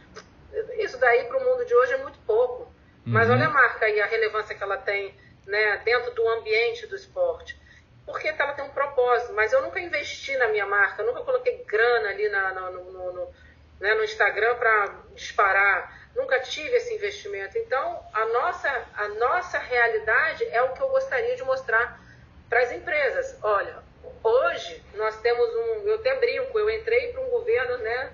Isso 0.78 0.98
daí 0.98 1.26
para 1.26 1.38
o 1.38 1.44
mundo 1.44 1.66
de 1.66 1.76
hoje 1.76 1.94
é 1.94 1.98
muito 1.98 2.20
pouco. 2.20 2.64
Uhum. 2.64 3.14
Mas 3.14 3.30
olha 3.30 3.48
a 3.48 3.50
marca 3.50 3.88
e 3.90 4.02
a 4.02 4.06
relevância 4.06 4.56
que 4.56 4.64
ela 4.64 4.78
tem 4.78 5.16
né, 5.46 5.78
dentro 5.84 6.14
do 6.14 6.28
ambiente 6.30 6.88
do 6.88 6.96
esporte. 6.96 7.60
Porque 8.06 8.28
ela 8.30 8.54
tem 8.54 8.66
um 8.66 8.70
propósito. 8.70 9.34
Mas 9.34 9.54
eu 9.54 9.62
nunca 9.62 9.80
investi 9.80 10.36
na 10.38 10.48
minha 10.48 10.66
marca, 10.66 11.02
eu 11.02 11.08
nunca 11.08 11.24
coloquei 11.24 11.64
grana 11.66 12.10
ali 12.10 12.30
na, 12.30 12.54
no, 12.54 12.72
no, 12.72 13.14
no, 13.14 13.34
né, 13.80 13.94
no 13.94 14.04
Instagram 14.04 14.56
para 14.56 14.96
disparar. 15.14 16.07
Nunca 16.18 16.40
tive 16.40 16.76
esse 16.76 16.96
investimento. 16.96 17.60
Então, 17.60 18.04
a 18.12 18.26
nossa, 18.26 18.86
a 18.96 19.08
nossa 19.10 19.60
realidade 19.60 20.44
é 20.46 20.60
o 20.64 20.74
que 20.74 20.82
eu 20.82 20.90
gostaria 20.90 21.36
de 21.36 21.44
mostrar 21.44 22.02
para 22.50 22.60
as 22.62 22.72
empresas. 22.72 23.38
Olha, 23.44 23.84
hoje 24.24 24.84
nós 24.96 25.16
temos 25.22 25.48
um. 25.48 25.88
Eu 25.88 25.96
até 25.96 26.16
brinco, 26.16 26.58
eu 26.58 26.72
entrei 26.72 27.14
para 27.14 27.22
um 27.22 27.30
governo 27.30 27.78
né, 27.78 28.14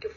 que, 0.00 0.08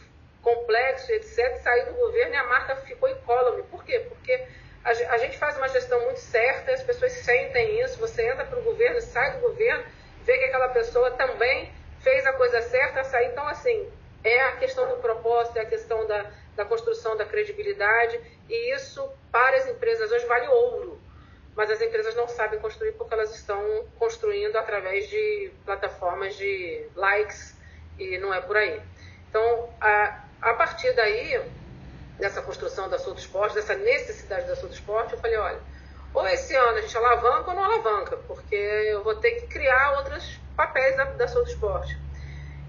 complexo, 0.43 1.11
etc., 1.11 1.57
saí 1.63 1.85
do 1.85 1.93
governo 1.93 2.35
e 2.35 2.37
a 2.37 2.43
marca 2.43 2.75
ficou 2.75 3.09
incólume. 3.09 3.63
Por 3.63 3.83
quê? 3.83 4.05
Porque 4.07 4.45
a, 4.83 4.89
a 4.89 5.17
gente 5.17 5.35
faz 5.39 5.57
uma 5.57 5.69
gestão 5.69 5.99
muito 6.01 6.19
certa, 6.19 6.71
as 6.71 6.83
pessoas 6.83 7.13
sentem 7.13 7.81
isso, 7.81 7.97
você 7.97 8.27
entra 8.27 8.45
para 8.45 8.59
o 8.59 8.63
governo, 8.63 9.01
sai 9.01 9.31
do 9.31 9.39
governo, 9.39 9.83
vê 10.21 10.37
que 10.37 10.45
aquela 10.45 10.69
pessoa 10.69 11.09
também 11.09 11.73
fez 12.01 12.27
a 12.27 12.33
coisa 12.33 12.61
certa, 12.61 13.03
sai. 13.03 13.25
Então, 13.25 13.47
assim, 13.47 13.91
é 14.23 14.41
a 14.43 14.51
questão 14.53 14.87
do 14.87 14.97
propósito, 14.97 15.57
é 15.57 15.61
a 15.61 15.65
questão 15.65 16.05
da, 16.07 16.31
da 16.55 16.65
construção 16.65 17.15
da 17.17 17.25
credibilidade, 17.25 18.19
e 18.49 18.75
isso, 18.75 19.07
para 19.31 19.57
as 19.57 19.67
empresas 19.67 20.11
hoje, 20.11 20.25
vale 20.25 20.47
ouro 20.47 21.01
mas 21.55 21.69
as 21.69 21.81
empresas 21.81 22.15
não 22.15 22.27
sabem 22.27 22.59
construir 22.59 22.93
porque 22.93 23.13
elas 23.13 23.33
estão 23.35 23.85
construindo 23.99 24.55
através 24.55 25.07
de 25.09 25.51
plataformas 25.65 26.35
de 26.35 26.87
likes 26.95 27.55
e 27.99 28.17
não 28.17 28.33
é 28.33 28.41
por 28.41 28.57
aí. 28.57 28.81
Então, 29.29 29.69
a, 29.79 30.23
a 30.41 30.53
partir 30.55 30.91
daí, 30.93 31.41
dessa 32.19 32.41
construção 32.41 32.89
da 32.89 32.97
Souto 32.97 33.19
Esporte, 33.19 33.55
dessa 33.55 33.75
necessidade 33.75 34.47
da 34.47 34.55
Souto 34.55 34.73
Esporte, 34.73 35.13
eu 35.13 35.19
falei, 35.19 35.37
olha, 35.37 35.59
ou 36.13 36.27
esse 36.27 36.55
ano 36.55 36.77
a 36.77 36.81
gente 36.81 36.97
alavanca 36.97 37.51
ou 37.51 37.55
não 37.55 37.63
alavanca, 37.63 38.17
porque 38.17 38.55
eu 38.55 39.03
vou 39.03 39.15
ter 39.15 39.31
que 39.31 39.47
criar 39.47 39.97
outros 39.97 40.39
papéis 40.55 40.95
da, 40.97 41.05
da 41.05 41.27
Souto 41.27 41.49
Esporte. 41.49 42.02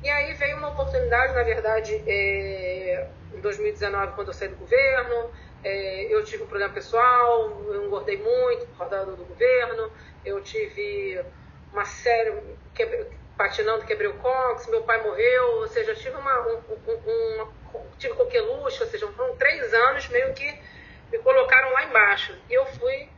E 0.04 0.11
aí 0.11 0.34
veio 0.34 0.58
uma 0.58 0.68
oportunidade, 0.68 1.32
na 1.32 1.42
verdade, 1.42 1.94
é, 2.06 3.08
em 3.32 3.40
2019, 3.40 4.12
quando 4.12 4.28
eu 4.28 4.34
saí 4.34 4.49
do 4.49 4.56
governo, 4.56 5.30
é, 5.64 6.14
eu 6.14 6.23
tive 6.23 6.42
um 6.42 6.46
problema 6.46 6.75
pessoal, 6.75 7.64
eu 7.73 7.87
engordei 7.87 8.18
muito 8.18 8.66
por 8.66 8.87
causa 8.87 9.06
do, 9.06 9.25
governo, 9.25 9.90
eu 10.23 10.42
tive 10.42 11.25
uma 11.73 11.87
série, 11.87 12.34
quebre, 12.75 13.06
patinando, 13.34 13.87
quebrei 13.87 14.08
o 14.08 14.18
cóccix, 14.18 14.70
meu 14.70 14.82
pai 14.82 15.02
morreu, 15.02 15.61
ou 15.61 15.68
seja, 15.68 15.92
eu 15.92 15.96
tive 15.96 16.16
uma, 16.16 16.49
um, 16.49 16.62
um, 16.87 17.37
uma, 17.37 17.49
tive 17.96 18.12
ou 18.84 18.87
seja, 18.90 19.06
foram 19.12 19.34
três 19.37 19.73
anos 19.73 20.06
meio 20.11 20.34
que 20.34 20.54
me 21.11 21.18
colocaram 21.20 21.73
lá 21.73 21.84
embaixo. 21.84 22.38
E 22.50 22.52
eu 22.52 22.66
fui 22.66 23.08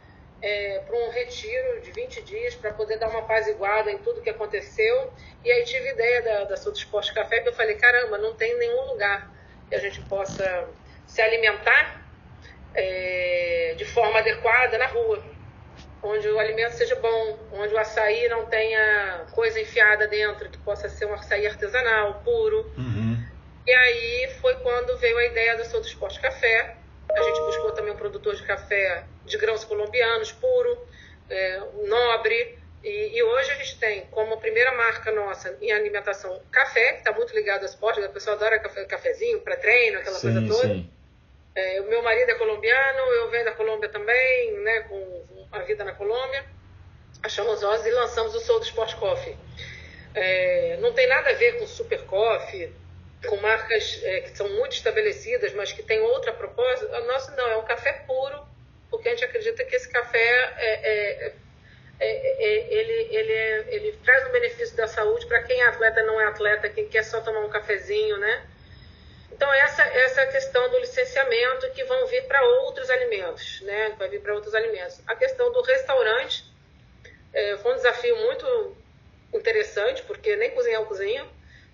é, 0.42 0.80
para 0.86 0.96
um 0.96 1.10
retiro 1.10 1.80
de 1.80 1.90
20 1.92 2.22
dias 2.22 2.54
para 2.54 2.72
poder 2.72 2.98
dar 2.98 3.08
uma 3.08 3.20
apaziguada 3.20 3.90
em 3.90 3.98
tudo 3.98 4.20
que 4.20 4.30
aconteceu. 4.30 5.12
E 5.44 5.50
aí 5.50 5.64
tive 5.64 5.90
ideia 5.90 6.22
da, 6.22 6.44
da 6.44 6.56
Souto 6.56 6.78
Esporte 6.78 7.12
Café, 7.12 7.40
que 7.40 7.48
eu 7.48 7.54
falei, 7.54 7.76
caramba, 7.76 8.18
não 8.18 8.34
tem 8.34 8.56
nenhum 8.58 8.92
lugar 8.92 9.30
que 9.68 9.74
a 9.74 9.78
gente 9.78 10.00
possa 10.02 10.68
se 11.06 11.20
alimentar 11.20 12.02
é, 12.74 13.74
de 13.76 13.84
forma 13.84 14.18
adequada 14.18 14.76
na 14.76 14.86
rua, 14.86 15.22
onde 16.02 16.28
o 16.28 16.38
alimento 16.38 16.72
seja 16.72 16.94
bom, 16.96 17.38
onde 17.52 17.74
o 17.74 17.78
açaí 17.78 18.28
não 18.28 18.46
tenha 18.46 19.24
coisa 19.32 19.58
enfiada 19.60 20.06
dentro, 20.06 20.48
que 20.50 20.58
possa 20.58 20.88
ser 20.88 21.06
um 21.06 21.14
açaí 21.14 21.46
artesanal, 21.46 22.20
puro. 22.22 22.70
Uhum. 22.76 23.24
E 23.66 23.72
aí 23.72 24.30
foi 24.40 24.54
quando 24.56 24.96
veio 24.98 25.16
a 25.18 25.24
ideia 25.24 25.56
do 25.56 25.64
Souto 25.64 25.88
Esporte 25.88 26.20
Café. 26.20 26.76
A 27.16 27.22
gente 27.22 27.40
buscou 27.40 27.72
também 27.72 27.92
um 27.92 27.96
produtor 27.96 28.36
de 28.36 28.42
café 28.42 29.04
de 29.24 29.38
grãos 29.38 29.64
colombianos, 29.64 30.32
puro, 30.32 30.86
é, 31.30 31.60
nobre. 31.86 32.58
E, 32.84 33.16
e, 33.16 33.22
hoje 33.22 33.50
a 33.50 33.54
gente 33.54 33.78
tem 33.78 34.06
como 34.10 34.36
primeira 34.36 34.70
marca 34.72 35.10
nossa 35.10 35.56
em 35.60 35.72
alimentação 35.72 36.40
café, 36.52 36.92
que 36.92 36.98
está 36.98 37.12
muito 37.12 37.34
ligado 37.34 37.60
ao 37.60 37.66
esporte, 37.66 38.00
a 38.00 38.08
pessoa 38.08 38.36
adora 38.36 38.58
café, 38.60 38.84
cafezinho, 38.84 39.40
pré-treino, 39.40 39.98
aquela 39.98 40.16
sim, 40.16 40.32
coisa 40.32 40.46
toda. 40.46 40.74
Sim. 40.74 40.90
É, 41.54 41.80
o 41.80 41.88
meu 41.88 42.02
marido 42.02 42.30
é 42.30 42.34
colombiano, 42.34 42.98
eu 42.98 43.30
venho 43.30 43.46
da 43.46 43.52
Colômbia 43.52 43.88
também, 43.88 44.52
né, 44.60 44.80
com 44.82 45.46
a 45.50 45.60
vida 45.60 45.84
na 45.84 45.94
Colômbia. 45.94 46.44
Achamos 47.22 47.62
nós 47.62 47.84
e 47.86 47.90
lançamos 47.90 48.34
o 48.34 48.40
Soul 48.40 48.60
do 48.60 48.66
Sport 48.66 48.94
Coffee. 48.96 49.36
É, 50.14 50.76
não 50.80 50.92
tem 50.92 51.08
nada 51.08 51.30
a 51.30 51.32
ver 51.32 51.58
com 51.58 51.66
Super 51.66 52.02
Coffee, 52.04 52.72
com 53.26 53.36
marcas 53.36 54.00
é, 54.02 54.20
que 54.20 54.36
são 54.36 54.48
muito 54.48 54.72
estabelecidas, 54.72 55.52
mas 55.52 55.72
que 55.72 55.82
tem 55.82 56.00
outra 56.00 56.32
proposta. 56.32 56.86
O 56.86 57.06
nosso 57.06 57.30
não, 57.36 57.48
é 57.48 57.56
um 57.56 57.64
café 57.64 57.92
puro, 58.06 58.46
porque 58.90 59.08
a 59.08 59.10
gente 59.12 59.24
acredita 59.24 59.64
que 59.64 59.76
esse 59.76 59.88
café 59.88 60.54
é, 60.56 60.72
é, 60.82 61.32
é 62.00 62.74
ele, 62.74 63.14
ele, 63.14 63.74
ele 63.74 63.98
traz 64.04 64.26
um 64.28 64.32
benefício 64.32 64.76
da 64.76 64.86
saúde 64.86 65.26
para 65.26 65.42
quem 65.42 65.60
é 65.60 65.66
atleta 65.66 66.02
não 66.02 66.20
é 66.20 66.26
atleta, 66.26 66.68
quem 66.68 66.88
quer 66.88 67.02
só 67.02 67.20
tomar 67.20 67.40
um 67.40 67.50
cafezinho, 67.50 68.18
né? 68.18 68.46
Então, 69.32 69.52
essa, 69.52 69.82
essa 69.82 70.22
é 70.22 70.26
questão 70.26 70.70
do 70.70 70.78
licenciamento 70.78 71.70
que 71.72 71.84
vão 71.84 72.06
vir 72.06 72.24
para 72.24 72.42
outros 72.42 72.88
alimentos, 72.88 73.60
né? 73.62 73.94
Vai 73.98 74.08
vir 74.08 74.22
para 74.22 74.34
outros 74.34 74.54
alimentos. 74.54 75.02
A 75.06 75.14
questão 75.14 75.52
do 75.52 75.60
restaurante 75.60 76.44
é, 77.34 77.56
foi 77.58 77.72
um 77.72 77.76
desafio 77.76 78.16
muito 78.16 78.76
interessante, 79.34 80.02
porque 80.04 80.36
nem 80.36 80.50
cozinhar 80.52 80.80
eu 80.80 80.86
cozinho, 80.86 81.28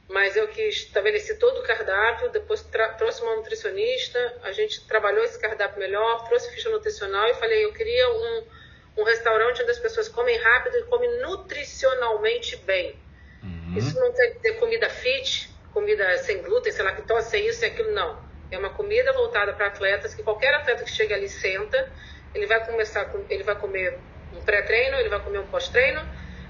mas 0.09 0.37
eu 0.37 0.47
que 0.49 0.63
estabeleci 0.69 1.37
todo 1.37 1.61
o 1.61 1.63
cardápio, 1.63 2.31
depois 2.31 2.65
trouxe 2.99 3.23
uma 3.23 3.37
nutricionista, 3.37 4.37
a 4.43 4.53
gente 4.53 4.87
trabalhou 4.87 5.25
esse 5.25 5.39
cardápio 5.39 5.79
melhor, 5.79 6.25
trouxe 6.29 6.51
ficha 6.51 6.69
nutricional 6.71 7.29
e 7.29 7.35
falei, 7.35 7.65
eu 7.65 7.73
queria 7.73 8.11
um, 8.11 8.45
um 8.99 9.05
restaurante 9.05 9.63
onde 9.63 9.71
as 9.71 9.79
pessoas 9.79 10.09
comem 10.09 10.37
rápido 10.37 10.79
e 10.79 10.83
comem 10.85 11.21
nutricionalmente 11.21 12.57
bem. 12.57 12.97
Uhum. 13.43 13.75
Isso 13.77 13.99
não 13.99 14.13
tem 14.13 14.35
que 14.35 14.41
ter 14.41 14.53
comida 14.59 14.89
fit, 14.91 15.51
comida 15.73 16.19
sem 16.19 16.43
glúten, 16.43 16.73
que 16.73 17.03
tosse, 17.03 17.31
sem 17.31 17.47
isso 17.47 17.65
e 17.65 17.67
aquilo, 17.67 17.93
não. 17.93 18.23
É 18.51 18.59
uma 18.59 18.71
comida 18.71 19.13
voltada 19.13 19.53
para 19.55 19.69
atletas, 19.69 20.15
que 20.15 20.23
qualquer 20.23 20.55
atleta 20.55 20.85
que 20.85 20.91
chega 20.91 21.15
ali 21.15 21.29
senta, 21.29 21.91
ele 22.35 22.47
vai 22.47 22.65
começar, 22.67 23.11
ele 23.31 23.43
vai 23.43 23.57
comer 23.57 23.99
um 24.35 24.41
pré-treino, 24.43 24.97
ele 24.99 25.09
vai 25.09 25.21
comer 25.21 25.39
um 25.39 25.47
pós-treino, 25.47 26.01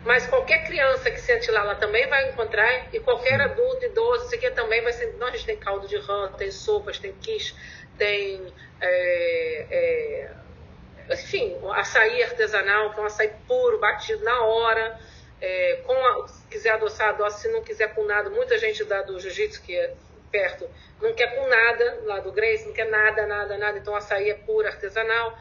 mas 0.04 0.26
qualquer 0.26 0.64
criança 0.64 1.10
que 1.10 1.20
sente 1.20 1.50
lá, 1.50 1.60
ela 1.60 1.74
também 1.74 2.06
vai 2.08 2.28
encontrar, 2.30 2.88
e 2.92 3.00
qualquer 3.00 3.40
adulto, 3.40 3.84
idoso, 3.84 4.26
isso 4.26 4.34
aqui 4.34 4.50
também 4.50 4.82
vai 4.82 4.92
ser. 4.92 5.14
Nós 5.18 5.30
a 5.30 5.32
gente 5.32 5.46
tem 5.46 5.56
caldo 5.56 5.86
de 5.86 5.96
rã, 5.96 6.32
tem 6.32 6.50
sopas, 6.50 6.98
tem 6.98 7.12
quiche, 7.12 7.54
tem. 7.96 8.52
É, 8.80 9.66
é, 9.70 10.30
enfim, 11.12 11.56
açaí 11.72 12.22
artesanal, 12.22 12.92
que 12.92 13.00
é 13.00 13.02
um 13.02 13.06
açaí 13.06 13.30
puro, 13.46 13.78
batido 13.78 14.24
na 14.24 14.42
hora. 14.42 14.98
É, 15.40 15.82
com 15.84 15.92
a, 15.92 16.28
se 16.28 16.46
quiser 16.46 16.70
adoçar, 16.70 17.10
adoça. 17.10 17.38
Se 17.38 17.48
não 17.48 17.62
quiser 17.62 17.94
com 17.94 18.04
nada, 18.04 18.30
muita 18.30 18.58
gente 18.58 18.84
da, 18.84 19.02
do 19.02 19.18
jiu-jitsu 19.18 19.62
que 19.62 19.76
é 19.76 19.94
perto 20.30 20.68
não 21.02 21.12
quer 21.12 21.34
com 21.34 21.46
nada, 21.48 22.00
lá 22.04 22.20
do 22.20 22.30
Grace, 22.30 22.64
não 22.64 22.72
quer 22.72 22.88
nada, 22.88 23.26
nada, 23.26 23.58
nada. 23.58 23.78
Então, 23.78 23.94
açaí 23.94 24.30
é 24.30 24.34
puro, 24.34 24.68
artesanal. 24.68 25.36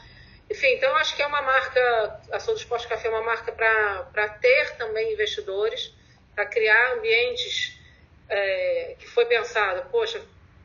Enfim, 0.51 0.73
então 0.73 0.93
acho 0.97 1.15
que 1.15 1.21
é 1.21 1.25
uma 1.25 1.41
marca, 1.41 2.19
a 2.29 2.37
Sou 2.37 2.53
do 2.53 2.59
Esporte 2.59 2.85
Café 2.85 3.07
é 3.07 3.11
uma 3.11 3.23
marca 3.23 3.53
para 3.53 4.29
ter 4.41 4.75
também 4.75 5.13
investidores, 5.13 5.93
para 6.35 6.45
criar 6.45 6.91
ambientes 6.91 7.79
é, 8.27 8.95
que 8.99 9.07
foi 9.07 9.23
pensado. 9.27 9.89
Poxa, 9.89 10.21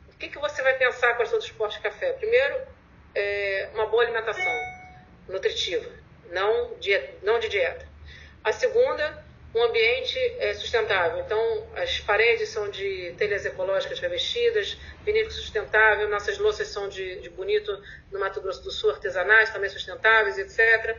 o 0.09 0.17
que, 0.17 0.27
que 0.27 0.37
você 0.39 0.61
vai 0.61 0.73
pensar 0.73 1.15
com 1.15 1.23
a 1.23 1.25
Sou 1.25 1.39
do 1.39 1.45
Esporte 1.45 1.79
Café? 1.79 2.11
Primeiro, 2.11 2.67
é, 3.15 3.69
uma 3.75 3.85
boa 3.85 4.03
alimentação 4.03 4.51
nutritiva, 5.29 5.89
não, 6.31 6.73
dieta, 6.79 7.19
não 7.23 7.39
de 7.39 7.47
dieta. 7.47 7.87
A 8.43 8.51
segunda, 8.51 9.25
um 9.55 9.63
ambiente 9.63 10.17
é, 10.39 10.53
sustentável. 10.53 11.19
Então, 11.19 11.67
as 11.75 11.99
paredes 11.99 12.49
são 12.49 12.69
de 12.69 13.13
telhas 13.17 13.45
ecológicas 13.45 13.99
revestidas, 13.99 14.77
vinícola 15.03 15.31
sustentável, 15.31 16.09
nossas 16.09 16.37
louças 16.37 16.67
são 16.67 16.87
de, 16.89 17.21
de, 17.21 17.29
bonito 17.29 17.71
no 18.11 18.19
Mato 18.19 18.41
Grosso 18.41 18.63
do 18.63 18.71
Sul, 18.71 18.91
artesanais, 18.91 19.49
também 19.49 19.69
sustentáveis, 19.69 20.37
etc. 20.37 20.97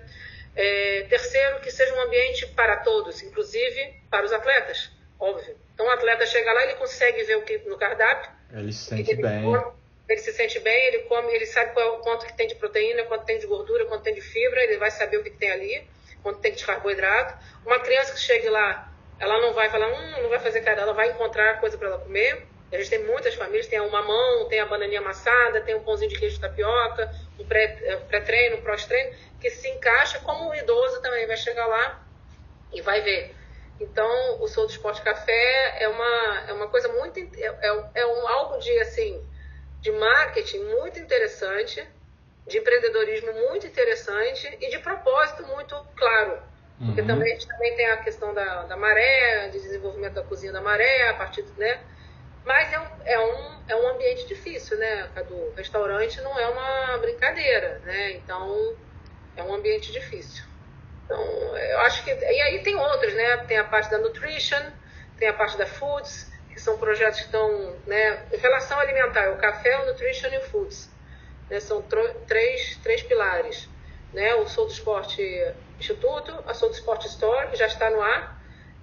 É, 0.56 1.06
terceiro, 1.08 1.60
que 1.60 1.70
seja 1.70 1.94
um 1.94 2.00
ambiente 2.00 2.46
para 2.48 2.78
todos, 2.78 3.22
inclusive 3.22 3.94
para 4.10 4.24
os 4.24 4.32
atletas, 4.32 4.90
óbvio. 5.20 5.56
Então, 5.74 5.86
o 5.86 5.90
atleta 5.90 6.26
chega 6.26 6.52
lá, 6.52 6.64
ele 6.64 6.74
consegue 6.74 7.22
ver 7.24 7.36
o 7.36 7.42
que 7.42 7.58
no 7.58 7.76
cardápio. 7.76 8.30
Ele 8.52 8.72
se 8.72 8.86
sente 8.86 9.12
ele 9.12 9.22
bem. 9.22 9.42
Come, 9.42 9.72
ele 10.08 10.20
se 10.20 10.32
sente 10.32 10.58
bem, 10.58 10.86
ele 10.86 10.98
come, 11.00 11.32
ele 11.32 11.46
sabe 11.46 11.72
qual, 11.74 11.98
quanto 12.00 12.26
que 12.26 12.36
tem 12.36 12.48
de 12.48 12.54
proteína, 12.56 13.04
quanto 13.04 13.26
tem 13.26 13.38
de 13.38 13.46
gordura, 13.46 13.84
quanto 13.84 14.02
tem 14.02 14.14
de 14.14 14.22
fibra, 14.22 14.64
ele 14.64 14.78
vai 14.78 14.90
saber 14.90 15.18
o 15.18 15.22
que, 15.22 15.30
que 15.30 15.36
tem 15.36 15.50
ali 15.50 15.86
quando 16.28 16.40
tem 16.40 16.52
de 16.52 16.64
carboidrato. 16.64 17.34
Uma 17.64 17.80
criança 17.80 18.12
que 18.12 18.20
chegue 18.20 18.48
lá, 18.50 18.92
ela 19.18 19.40
não 19.40 19.54
vai 19.54 19.70
falar, 19.70 19.88
hum, 19.88 20.22
não 20.22 20.28
vai 20.28 20.38
fazer 20.38 20.60
cara, 20.60 20.82
ela 20.82 20.92
vai 20.92 21.10
encontrar 21.10 21.58
coisa 21.58 21.78
para 21.78 21.88
ela 21.88 21.98
comer. 21.98 22.46
A 22.70 22.76
gente 22.76 22.90
tem 22.90 23.04
muitas 23.04 23.34
famílias, 23.34 23.66
tem 23.66 23.80
o 23.80 23.90
mamão, 23.90 24.46
tem 24.46 24.60
a 24.60 24.66
bananinha 24.66 25.00
amassada, 25.00 25.62
tem 25.62 25.74
um 25.74 25.82
pãozinho 25.82 26.10
de 26.10 26.18
queijo 26.18 26.34
de 26.34 26.40
tapioca, 26.42 27.10
um 27.38 27.46
eh, 27.50 27.96
pré-treino, 28.08 28.56
um 28.56 28.60
pré-treino, 28.60 29.16
que 29.40 29.48
se 29.48 29.68
encaixa 29.68 30.18
como 30.18 30.50
o 30.50 30.54
idoso 30.54 31.00
também 31.00 31.26
vai 31.26 31.36
chegar 31.38 31.66
lá 31.66 32.06
e 32.70 32.82
vai 32.82 33.00
ver. 33.00 33.34
Então, 33.80 34.42
o 34.42 34.48
Sou 34.48 34.66
do 34.66 34.70
Esporte 34.70 35.00
Café 35.00 35.82
é 35.82 35.88
uma, 35.88 36.44
é 36.48 36.52
uma 36.52 36.68
coisa 36.68 36.88
muito. 36.88 37.18
É, 37.18 37.46
é, 37.46 37.90
é 37.94 38.06
um, 38.06 38.28
algo 38.28 38.58
de, 38.58 38.78
assim, 38.80 39.24
de 39.80 39.90
marketing 39.92 40.64
muito 40.64 40.98
interessante, 40.98 41.88
de 42.48 42.58
empreendedorismo 42.58 43.32
muito 43.48 43.66
interessante 43.66 44.56
e 44.60 44.70
de 44.70 44.78
propósito 44.78 45.46
muito 45.46 45.76
claro. 45.96 46.38
Porque 46.78 47.00
uhum. 47.00 47.06
também, 47.06 47.32
a 47.32 47.34
gente 47.34 47.48
também 47.48 47.74
tem 47.74 47.86
a 47.90 47.96
questão 47.98 48.32
da, 48.32 48.62
da 48.64 48.76
maré, 48.76 49.48
de 49.48 49.58
desenvolvimento 49.60 50.14
da 50.14 50.22
cozinha 50.22 50.52
da 50.52 50.60
maré, 50.60 51.08
a 51.08 51.14
partir 51.14 51.42
do. 51.42 51.52
Né? 51.58 51.80
Mas 52.44 52.72
é 52.72 52.78
um, 52.78 52.86
é, 53.04 53.18
um, 53.18 53.62
é 53.68 53.76
um 53.76 53.88
ambiente 53.88 54.26
difícil, 54.26 54.78
né, 54.78 55.08
Cadu? 55.14 55.52
Restaurante 55.56 56.20
não 56.20 56.38
é 56.38 56.48
uma 56.48 56.98
brincadeira, 56.98 57.80
né? 57.84 58.12
Então, 58.12 58.76
é 59.36 59.42
um 59.42 59.52
ambiente 59.52 59.90
difícil. 59.90 60.44
Então, 61.04 61.20
eu 61.56 61.80
acho 61.80 62.04
que. 62.04 62.10
E 62.10 62.40
aí 62.42 62.62
tem 62.62 62.76
outros, 62.76 63.12
né? 63.12 63.38
Tem 63.38 63.58
a 63.58 63.64
parte 63.64 63.90
da 63.90 63.98
nutrition, 63.98 64.62
tem 65.18 65.28
a 65.28 65.32
parte 65.32 65.58
da 65.58 65.66
foods, 65.66 66.30
que 66.50 66.60
são 66.60 66.78
projetos 66.78 67.18
que 67.20 67.26
estão. 67.26 67.76
Né, 67.86 68.22
relação 68.40 68.78
alimentar, 68.78 69.30
o 69.30 69.36
café, 69.36 69.80
o 69.80 69.86
nutrition 69.86 70.28
e 70.28 70.38
o 70.38 70.42
foods. 70.42 70.88
Né, 71.50 71.60
são 71.60 71.82
três, 72.26 72.76
três 72.82 73.02
pilares. 73.02 73.68
Né? 74.12 74.34
O 74.34 74.46
Sou 74.48 74.66
do 74.66 74.72
Esporte 74.72 75.22
Instituto, 75.78 76.32
a 76.46 76.54
Sou 76.54 76.68
do 76.68 76.74
Esporte 76.74 77.06
Store, 77.06 77.48
que 77.48 77.56
já 77.56 77.66
está 77.66 77.90
no 77.90 78.00
ar. 78.00 78.38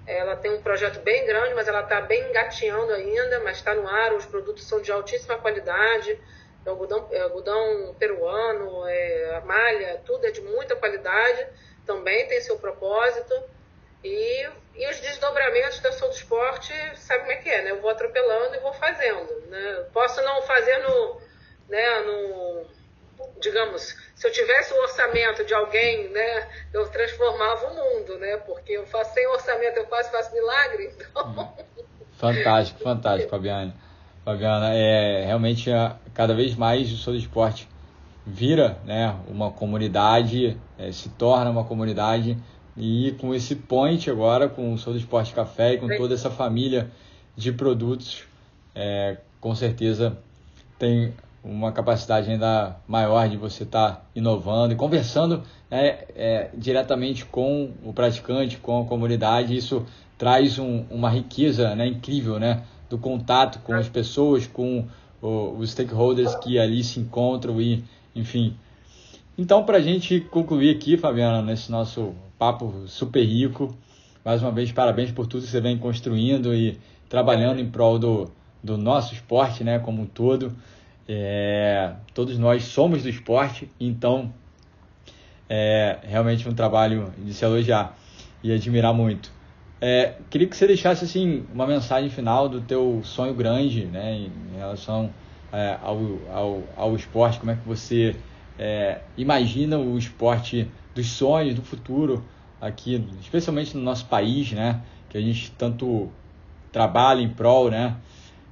Ela 0.07 0.35
tem 0.35 0.51
um 0.51 0.61
projeto 0.61 0.99
bem 0.99 1.25
grande, 1.25 1.55
mas 1.55 1.67
ela 1.67 1.81
está 1.81 1.99
bem 2.01 2.29
engateando 2.29 2.93
ainda, 2.93 3.39
mas 3.39 3.57
está 3.57 3.73
no 3.73 3.87
ar. 3.87 4.13
Os 4.13 4.25
produtos 4.25 4.63
são 4.67 4.79
de 4.81 4.91
altíssima 4.91 5.37
qualidade. 5.37 6.19
É 6.65 6.69
algodão, 6.69 7.07
é 7.11 7.21
algodão 7.21 7.95
peruano, 7.97 8.87
é, 8.87 9.35
a 9.35 9.41
malha, 9.41 10.01
tudo 10.05 10.25
é 10.25 10.31
de 10.31 10.41
muita 10.41 10.75
qualidade. 10.75 11.47
Também 11.85 12.27
tem 12.27 12.39
seu 12.41 12.57
propósito. 12.57 13.33
E, 14.03 14.47
e 14.75 14.87
os 14.87 14.99
desdobramentos 14.99 15.79
da 15.79 15.91
Sou 15.91 16.09
do 16.09 16.13
Esporte, 16.13 16.71
sabe 16.97 17.21
como 17.21 17.31
é 17.31 17.37
que 17.37 17.49
é, 17.49 17.63
né? 17.63 17.71
Eu 17.71 17.81
vou 17.81 17.89
atropelando 17.89 18.55
e 18.55 18.59
vou 18.59 18.73
fazendo. 18.73 19.47
Né? 19.47 19.85
Posso 19.91 20.21
não 20.21 20.43
fazer 20.43 20.77
no, 20.77 21.19
né, 21.69 21.99
no 22.01 22.65
digamos, 23.39 23.95
se 24.15 24.27
eu 24.27 24.31
tivesse 24.31 24.73
o 24.73 24.81
orçamento 24.81 25.45
de 25.45 25.53
alguém, 25.53 26.09
né, 26.09 26.47
eu 26.73 26.87
transformava 26.89 27.67
o 27.67 27.75
mundo, 27.75 28.17
né? 28.17 28.37
Porque 28.37 28.73
eu 28.73 28.85
faço 28.87 29.13
sem 29.13 29.27
orçamento, 29.27 29.77
eu 29.77 29.85
quase 29.85 30.11
faço 30.11 30.33
milagre. 30.33 30.91
Então... 30.95 31.53
Fantástico, 32.13 32.79
fantástico, 32.81 33.29
Fabiana. 33.29 33.75
Fabiana, 34.23 34.73
é 34.73 35.25
realmente 35.25 35.69
cada 36.13 36.33
vez 36.33 36.55
mais 36.55 36.91
o 36.91 36.97
Sou 36.97 37.13
Esporte 37.13 37.67
vira, 38.25 38.79
né, 38.85 39.15
uma 39.27 39.51
comunidade, 39.51 40.57
é, 40.79 40.91
se 40.91 41.09
torna 41.09 41.51
uma 41.51 41.63
comunidade 41.63 42.37
e 42.75 43.15
com 43.19 43.35
esse 43.35 43.55
point 43.55 44.09
agora, 44.09 44.49
com 44.49 44.73
o 44.73 44.77
Sou 44.77 44.93
do 44.93 44.99
Esporte 44.99 45.33
Café 45.33 45.73
e 45.73 45.77
com 45.77 45.87
toda 45.95 46.13
essa 46.13 46.31
família 46.31 46.89
de 47.35 47.51
produtos, 47.51 48.23
é, 48.73 49.17
com 49.39 49.53
certeza 49.53 50.17
tem 50.79 51.13
uma 51.45 51.71
capacidade 51.71 52.29
ainda 52.29 52.75
maior 52.87 53.29
de 53.29 53.37
você 53.37 53.63
estar 53.63 53.91
tá 53.91 54.01
inovando 54.15 54.73
e 54.73 54.75
conversando 54.75 55.43
né, 55.69 55.99
é, 56.15 56.49
diretamente 56.57 57.23
com 57.23 57.71
o 57.83 57.93
praticante, 57.93 58.57
com 58.57 58.81
a 58.81 58.85
comunidade. 58.85 59.55
Isso 59.55 59.85
traz 60.17 60.57
um, 60.57 60.85
uma 60.89 61.09
riqueza 61.09 61.75
né, 61.75 61.85
incrível 61.85 62.39
né, 62.39 62.63
do 62.89 62.97
contato 62.97 63.59
com 63.59 63.73
as 63.73 63.87
pessoas, 63.87 64.47
com 64.47 64.85
o, 65.21 65.55
os 65.59 65.71
stakeholders 65.71 66.35
que 66.35 66.57
ali 66.57 66.83
se 66.83 66.99
encontram 66.99 67.61
e, 67.61 67.83
enfim. 68.15 68.55
Então, 69.37 69.63
para 69.63 69.77
a 69.77 69.81
gente 69.81 70.21
concluir 70.21 70.75
aqui, 70.75 70.97
Fabiana, 70.97 71.41
nesse 71.41 71.71
nosso 71.71 72.13
papo 72.39 72.87
super 72.87 73.23
rico, 73.23 73.75
mais 74.23 74.41
uma 74.41 74.51
vez, 74.51 74.71
parabéns 74.71 75.11
por 75.11 75.27
tudo 75.27 75.43
que 75.43 75.49
você 75.49 75.61
vem 75.61 75.77
construindo 75.77 76.55
e 76.55 76.79
trabalhando 77.07 77.59
em 77.59 77.69
prol 77.69 77.99
do, 77.99 78.31
do 78.63 78.77
nosso 78.77 79.13
esporte 79.13 79.63
né, 79.63 79.77
como 79.77 80.01
um 80.01 80.05
todo. 80.05 80.51
É, 81.07 81.93
todos 82.13 82.37
nós 82.37 82.63
somos 82.63 83.03
do 83.03 83.09
esporte, 83.09 83.69
então 83.79 84.33
é 85.47 85.99
realmente 86.03 86.47
um 86.49 86.53
trabalho 86.53 87.13
de 87.17 87.33
se 87.33 87.45
elogiar 87.45 87.95
e 88.43 88.51
admirar 88.51 88.93
muito. 88.93 89.31
É, 89.79 90.15
queria 90.29 90.47
que 90.47 90.55
você 90.55 90.65
deixasse 90.65 91.05
assim 91.05 91.45
uma 91.53 91.67
mensagem 91.67 92.09
final 92.09 92.49
do 92.49 92.61
teu 92.61 93.01
sonho 93.03 93.33
grande, 93.33 93.85
né, 93.85 94.15
em 94.15 94.57
relação 94.57 95.11
é, 95.51 95.77
ao, 95.81 95.97
ao, 96.31 96.63
ao 96.75 96.95
esporte, 96.95 97.39
como 97.39 97.51
é 97.51 97.55
que 97.55 97.67
você 97.67 98.15
é, 98.57 99.01
imagina 99.17 99.77
o 99.77 99.97
esporte 99.97 100.67
dos 100.93 101.07
sonhos, 101.07 101.55
do 101.55 101.61
futuro 101.61 102.23
aqui, 102.59 103.07
especialmente 103.21 103.75
no 103.77 103.83
nosso 103.83 104.05
país, 104.05 104.51
né, 104.53 104.81
que 105.09 105.17
a 105.17 105.21
gente 105.21 105.51
tanto 105.51 106.09
trabalha 106.71 107.21
em 107.21 107.29
prol, 107.29 107.69
né, 107.69 107.95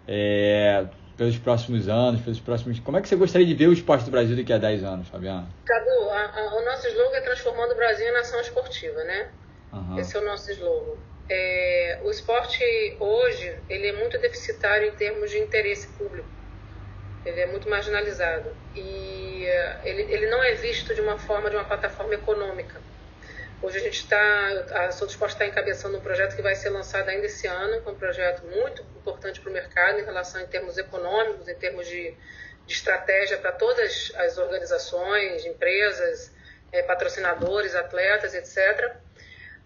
é, 0.08 0.86
pelos 1.18 1.38
próximos 1.38 1.88
anos, 1.88 2.22
pelos 2.22 2.40
próximos. 2.40 2.80
Como 2.80 2.98
é 2.98 3.02
que 3.02 3.08
você 3.08 3.16
gostaria 3.16 3.46
de 3.46 3.54
ver 3.54 3.68
o 3.68 3.74
esporte 3.74 4.06
do 4.06 4.12
Brasil 4.12 4.36
daqui 4.36 4.52
a 4.52 4.58
10 4.58 4.84
anos, 4.84 5.08
Fabiano? 5.08 5.48
Cadu, 5.66 6.10
a, 6.10 6.40
a, 6.40 6.56
o 6.56 6.66
nosso 6.66 6.88
slogan 6.88 7.18
é 7.18 7.22
transformando 7.22 7.72
o 7.72 7.76
Brasil 7.76 8.08
em 8.08 8.14
nação 8.14 8.40
esportiva, 8.42 9.04
né? 9.04 9.30
Uhum. 9.72 10.00
Esse 10.00 10.16
é 10.18 10.20
o 10.20 10.26
nosso 10.26 10.52
slogan. 10.52 10.98
É, 11.30 12.00
o 12.04 12.12
esporte 12.12 12.64
hoje 13.00 13.56
ele 13.70 13.88
é 13.88 13.94
muito 13.94 14.18
deficitário 14.20 14.88
em 14.88 14.92
termos 14.92 15.32
de 15.32 15.40
interesse 15.40 15.88
público. 15.90 16.28
Ele 17.26 17.40
é 17.40 17.46
muito 17.48 17.70
marginalizado 17.70 18.50
e 18.76 19.48
uh, 19.48 19.88
ele, 19.88 20.02
ele 20.14 20.28
não 20.28 20.44
é 20.44 20.54
visto 20.56 20.94
de 20.94 21.00
uma 21.00 21.18
forma 21.18 21.50
de 21.50 21.56
uma 21.56 21.64
plataforma 21.64 22.14
econômica. 22.14 22.82
Hoje 23.64 23.78
a 23.78 23.82
gente 23.82 24.00
está, 24.00 24.88
a 24.88 24.92
Souto 24.92 25.14
Esporte 25.14 25.36
está 25.36 25.46
encabeçando 25.46 25.98
um 25.98 26.02
projeto 26.02 26.36
que 26.36 26.42
vai 26.42 26.54
ser 26.54 26.70
lançado 26.70 27.08
ainda 27.08 27.28
esse 27.28 27.48
ano, 27.48 27.76
é 27.76 27.90
um 27.90 27.96
projeto 27.96 28.46
muito 28.46 28.82
importante 28.82 29.40
para 29.40 29.50
o 29.50 29.54
mercado 29.54 30.02
em 30.02 30.04
relação 30.04 30.42
em 30.42 30.48
termos 30.48 30.78
econômicos, 30.78 31.48
em 31.48 31.56
termos 31.56 31.88
de, 31.88 32.14
de 32.68 32.74
estratégia 32.74 33.38
para 33.38 33.54
todas 33.54 34.12
as 34.18 34.38
organizações, 34.38 35.46
empresas, 35.46 36.30
é, 36.74 36.84
patrocinadores, 36.84 37.74
atletas, 37.74 38.34
etc. 38.34 38.98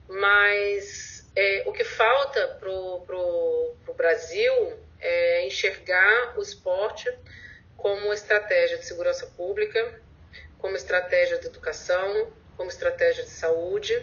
Mas 0.08 1.28
é, 1.36 1.64
o 1.66 1.74
que 1.74 1.84
falta 1.84 2.50
para 2.60 2.70
o 2.70 3.94
Brasil 3.98 4.78
é 5.00 5.48
enxergar 5.48 6.38
o 6.38 6.44
esporte 6.44 7.12
como 7.76 8.14
estratégia 8.14 8.78
de 8.78 8.86
segurança 8.86 9.26
pública, 9.36 10.00
como 10.60 10.76
estratégia 10.76 11.40
de 11.40 11.48
educação, 11.48 12.32
como 12.58 12.70
estratégia 12.70 13.24
de 13.24 13.30
saúde, 13.30 13.94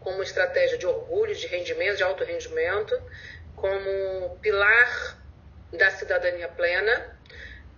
como 0.00 0.22
estratégia 0.22 0.78
de 0.78 0.86
orgulho, 0.86 1.34
de 1.34 1.46
rendimento, 1.48 1.96
de 1.96 2.04
alto 2.04 2.24
rendimento, 2.24 2.96
como 3.56 4.38
pilar 4.40 5.18
da 5.72 5.90
cidadania 5.90 6.48
plena, 6.48 7.18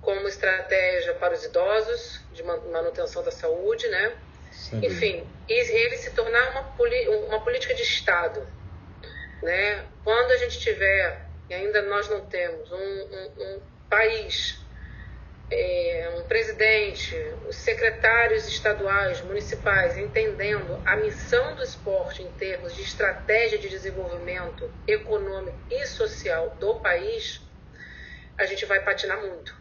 como 0.02 0.28
estratégia 0.28 1.14
para 1.14 1.34
os 1.34 1.44
idosos, 1.44 2.20
de 2.32 2.42
manutenção 2.42 3.22
da 3.22 3.30
saúde, 3.30 3.88
né? 3.88 4.12
Sim. 4.52 4.84
Enfim, 4.84 5.26
e 5.48 5.52
ele 5.52 5.96
se 5.96 6.10
tornar 6.10 6.50
uma, 6.50 6.74
uma 7.26 7.40
política 7.42 7.74
de 7.74 7.82
Estado. 7.82 8.46
Né? 9.42 9.84
Quando 10.04 10.32
a 10.32 10.36
gente 10.36 10.58
tiver, 10.58 11.26
e 11.48 11.54
ainda 11.54 11.82
nós 11.82 12.08
não 12.08 12.26
temos, 12.26 12.70
um, 12.70 12.76
um, 12.76 13.32
um 13.38 13.60
país 13.88 14.58
é, 15.50 16.14
um 16.18 16.24
presidente, 16.24 17.16
os 17.46 17.56
secretários 17.56 18.46
estaduais, 18.46 19.20
municipais, 19.22 19.96
entendendo 19.96 20.80
a 20.84 20.96
missão 20.96 21.54
do 21.54 21.62
esporte 21.62 22.22
em 22.22 22.30
termos 22.32 22.74
de 22.74 22.82
estratégia 22.82 23.58
de 23.58 23.68
desenvolvimento 23.68 24.70
econômico 24.86 25.58
e 25.70 25.86
social 25.86 26.50
do 26.60 26.80
país, 26.80 27.40
a 28.36 28.44
gente 28.44 28.66
vai 28.66 28.80
patinar 28.80 29.20
muito. 29.20 29.56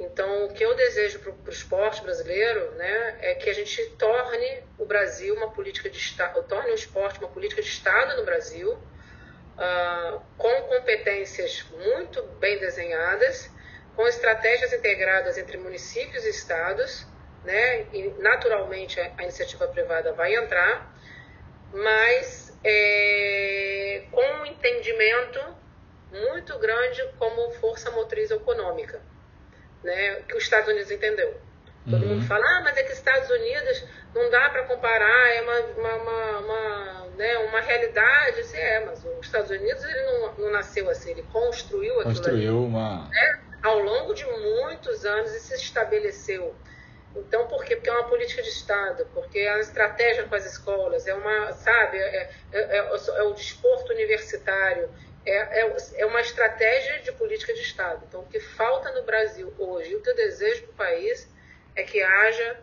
Então, 0.00 0.46
o 0.46 0.52
que 0.52 0.64
eu 0.64 0.74
desejo 0.74 1.20
para 1.20 1.32
o 1.32 1.50
esporte 1.50 2.02
brasileiro 2.02 2.72
né, 2.72 3.18
é 3.20 3.34
que 3.34 3.48
a 3.48 3.54
gente 3.54 3.80
torne 3.90 4.64
o 4.76 4.84
Brasil 4.84 5.34
uma 5.36 5.52
política 5.52 5.88
de 5.88 5.98
Estado, 5.98 6.42
torne 6.44 6.72
o 6.72 6.74
esporte 6.74 7.20
uma 7.20 7.28
política 7.28 7.62
de 7.62 7.68
Estado 7.68 8.16
no 8.16 8.24
Brasil, 8.24 8.72
uh, 8.72 10.20
com 10.36 10.62
competências 10.62 11.64
muito 11.70 12.22
bem 12.40 12.58
desenhadas 12.58 13.51
com 13.96 14.06
estratégias 14.06 14.72
integradas 14.72 15.36
entre 15.38 15.56
municípios 15.58 16.24
e 16.24 16.30
estados, 16.30 17.06
né? 17.44 17.86
E 17.92 18.14
naturalmente 18.18 19.00
a, 19.00 19.22
iniciativa 19.22 19.66
privada 19.68 20.12
vai 20.12 20.34
entrar, 20.34 20.94
mas 21.72 22.56
é, 22.64 24.04
com 24.10 24.22
um 24.22 24.46
entendimento 24.46 25.40
muito 26.10 26.58
grande 26.58 27.02
como 27.18 27.50
força 27.52 27.90
motriz 27.90 28.30
econômica, 28.30 29.00
né? 29.82 30.22
Que 30.28 30.36
os 30.36 30.44
Estados 30.44 30.68
Unidos 30.68 30.90
entendeu. 30.90 31.40
Todo 31.88 32.02
uhum. 32.02 32.14
mundo 32.14 32.26
fala, 32.28 32.44
ah, 32.46 32.60
mas 32.62 32.76
é 32.76 32.84
que 32.84 32.92
Estados 32.92 33.28
Unidos 33.28 33.84
não 34.14 34.30
dá 34.30 34.48
para 34.50 34.62
comparar, 34.64 35.34
é 35.34 35.42
uma, 35.42 35.60
uma, 35.60 35.94
uma, 35.96 36.38
uma 36.38 37.02
né, 37.16 37.38
uma 37.38 37.60
realidade, 37.60 38.40
assim, 38.40 38.56
é, 38.56 38.84
mas 38.84 39.04
os 39.04 39.26
Estados 39.26 39.50
Unidos 39.50 39.84
ele 39.84 40.02
não, 40.04 40.34
não 40.34 40.52
nasceu 40.52 40.88
assim, 40.88 41.10
ele 41.10 41.24
construiu 41.32 41.94
aquilo 41.94 42.14
Construiu 42.14 42.58
ali, 42.58 42.66
uma... 42.66 43.08
Né, 43.08 43.40
ao 43.62 43.78
longo 43.78 44.12
de 44.14 44.24
muitos 44.24 45.04
anos 45.04 45.32
e 45.34 45.40
se 45.40 45.54
estabeleceu. 45.54 46.54
Então, 47.14 47.46
por 47.46 47.64
quê? 47.64 47.76
Porque 47.76 47.90
é 47.90 47.92
uma 47.92 48.08
política 48.08 48.42
de 48.42 48.48
Estado, 48.48 49.06
porque 49.12 49.38
é 49.38 49.52
uma 49.52 49.60
estratégia 49.60 50.24
com 50.24 50.34
as 50.34 50.46
escolas, 50.46 51.06
é 51.06 51.14
uma, 51.14 51.52
sabe, 51.52 51.98
é, 51.98 52.30
é, 52.52 52.60
é, 52.60 52.76
é 52.78 53.22
o 53.22 53.34
desporto 53.34 53.92
universitário, 53.92 54.90
é, 55.24 55.60
é, 55.60 55.76
é, 55.96 56.06
uma 56.06 56.20
estratégia 56.20 57.00
de 57.00 57.12
política 57.12 57.52
de 57.52 57.60
Estado. 57.60 58.04
Então, 58.08 58.22
o 58.22 58.26
que 58.26 58.40
falta 58.40 58.90
no 58.92 59.02
Brasil 59.02 59.52
hoje, 59.58 59.94
o 59.94 60.00
que 60.00 60.10
eu 60.10 60.16
desejo 60.16 60.62
para 60.62 60.70
o 60.70 60.74
país, 60.74 61.28
é 61.76 61.82
que 61.82 62.02
haja 62.02 62.60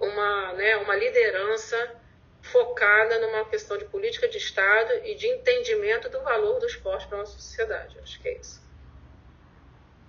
uma, 0.00 0.52
né, 0.54 0.76
uma 0.76 0.94
liderança 0.94 1.96
focada 2.40 3.18
numa 3.18 3.44
questão 3.46 3.76
de 3.76 3.84
política 3.84 4.28
de 4.28 4.38
Estado 4.38 4.92
e 5.04 5.16
de 5.16 5.26
entendimento 5.26 6.08
do 6.08 6.22
valor 6.22 6.60
do 6.60 6.66
esporte 6.66 7.06
para 7.08 7.18
a 7.18 7.20
nossa 7.20 7.32
sociedade. 7.32 7.98
Acho 8.00 8.20
que 8.20 8.28
é 8.28 8.38
isso. 8.38 8.67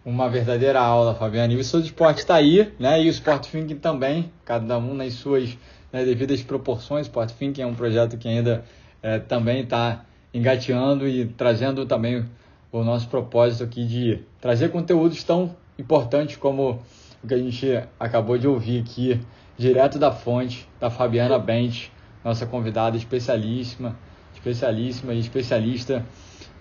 Uma 0.10 0.28
verdadeira 0.28 0.82
aula, 0.82 1.14
Fabiana. 1.14 1.54
E 1.54 1.58
o 1.58 1.64
seu 1.64 1.80
esporte 1.80 2.18
está 2.18 2.34
aí, 2.34 2.74
né? 2.80 3.00
E 3.00 3.08
o 3.08 3.12
Sport 3.12 3.46
Thinking 3.46 3.76
também, 3.76 4.34
cada 4.44 4.76
um 4.80 4.96
nas 4.96 5.14
suas 5.14 5.56
né, 5.94 6.04
devidas 6.04 6.42
proporções. 6.42 7.06
O 7.06 7.10
Sport 7.10 7.30
Thinking 7.34 7.62
é 7.62 7.68
um 7.68 7.76
projeto 7.76 8.18
que 8.18 8.28
ainda 8.28 8.66
é, 9.04 9.20
também 9.20 9.62
está 9.62 10.04
engateando 10.34 11.08
e 11.08 11.28
trazendo 11.28 11.86
também 11.86 12.26
o 12.72 12.84
nosso 12.84 13.08
propósito 13.08 13.64
aqui 13.64 13.86
de 13.86 14.24
trazer 14.42 14.70
conteúdos 14.70 15.24
tão 15.24 15.56
importantes 15.78 16.38
como 16.38 16.82
o 17.24 17.28
que 17.28 17.36
a 17.36 17.38
gente 17.38 17.68
acabou 18.00 18.36
de 18.36 18.48
ouvir 18.48 18.82
aqui, 18.82 19.22
direto 19.60 20.00
da 20.00 20.12
fonte, 20.12 20.68
da 20.80 20.90
Fabiana 20.90 21.38
Bente, 21.38 21.92
nossa 22.26 22.48
convidada 22.48 22.98
especialíssima, 22.98 23.96
especialíssima 24.34 25.14
e 25.14 25.20
especialista 25.20 26.04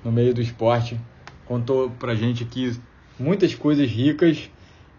no 0.04 0.12
meio 0.12 0.34
do 0.34 0.42
esporte. 0.42 1.00
Contou 1.46 1.88
pra 1.88 2.14
gente 2.14 2.44
aqui 2.44 2.78
muitas 3.18 3.54
coisas 3.54 3.88
ricas 3.90 4.50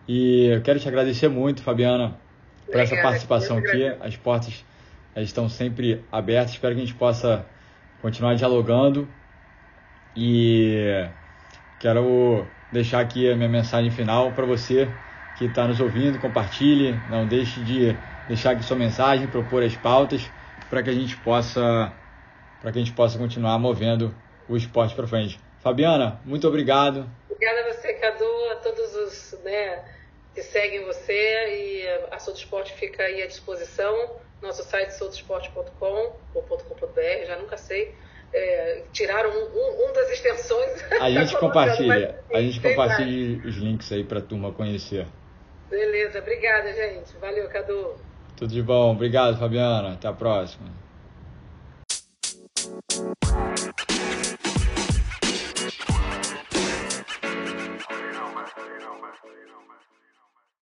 e 0.07 0.47
eu 0.47 0.61
quero 0.61 0.79
te 0.79 0.87
agradecer 0.87 1.27
muito, 1.27 1.61
Fabiana, 1.61 2.17
por 2.65 2.79
essa 2.79 2.95
participação 2.97 3.57
aqui. 3.57 3.85
As 4.01 4.17
portas 4.17 4.65
estão 5.15 5.47
sempre 5.47 6.03
abertas. 6.11 6.53
Espero 6.53 6.75
que 6.75 6.81
a 6.81 6.85
gente 6.85 6.97
possa 6.97 7.45
continuar 8.01 8.35
dialogando 8.35 9.07
e 10.15 11.07
quero 11.79 12.45
deixar 12.71 12.99
aqui 13.01 13.31
a 13.31 13.35
minha 13.35 13.49
mensagem 13.49 13.91
final 13.91 14.31
para 14.31 14.45
você 14.45 14.87
que 15.37 15.45
está 15.45 15.67
nos 15.67 15.79
ouvindo, 15.79 16.19
compartilhe, 16.19 16.99
não 17.09 17.25
deixe 17.25 17.61
de 17.61 17.95
deixar 18.27 18.51
aqui 18.51 18.63
sua 18.63 18.75
mensagem, 18.75 19.27
propor 19.27 19.63
as 19.63 19.75
pautas 19.75 20.29
para 20.69 20.83
que 20.83 20.89
a 20.89 20.93
gente 20.93 21.15
possa 21.17 21.93
para 22.61 22.71
que 22.71 22.79
a 22.79 22.81
gente 22.81 22.93
possa 22.93 23.17
continuar 23.17 23.57
movendo 23.57 24.13
o 24.49 24.57
esporte 24.57 24.93
para 24.93 25.07
frente. 25.07 25.39
Fabiana, 25.61 26.19
muito 26.25 26.47
obrigado. 26.47 27.09
Obrigada 27.29 27.61
a 27.61 27.73
você, 27.73 27.93
Cadu, 27.93 28.25
a 28.48 28.48
todos 28.59 28.95
os 28.95 29.39
né, 29.43 29.83
que 30.33 30.41
seguem 30.43 30.85
você 30.85 31.13
e 31.13 31.87
a 32.11 32.19
Sou 32.19 32.33
Esporte 32.33 32.73
fica 32.73 33.03
aí 33.03 33.21
à 33.21 33.27
disposição. 33.27 34.11
Nosso 34.41 34.63
site 34.63 34.91
soudesporte.com 34.91 36.15
ou 36.33 36.41
.com.br, 36.43 37.25
já 37.27 37.37
nunca 37.37 37.57
sei. 37.57 37.93
É, 38.31 38.83
tiraram 38.93 39.31
um, 39.31 39.33
um, 39.33 39.89
um, 39.89 39.93
das 39.93 40.11
extensões. 40.11 40.85
A 41.01 41.09
gente 41.09 41.35
compartilha, 41.35 42.23
a 42.31 42.39
gente 42.39 42.61
compartilha 42.61 43.47
os 43.47 43.55
links 43.55 43.91
aí 43.91 44.03
para 44.03 44.19
a 44.19 44.21
turma 44.21 44.53
conhecer. 44.53 45.07
Beleza, 45.67 46.19
obrigada, 46.19 46.71
gente. 46.71 47.17
Valeu, 47.19 47.49
Cadu. 47.49 47.95
Tudo 48.37 48.53
de 48.53 48.61
bom. 48.61 48.91
Obrigado, 48.91 49.37
Fabiana. 49.37 49.93
Até 49.93 50.07
a 50.07 50.13
próxima. 50.13 50.69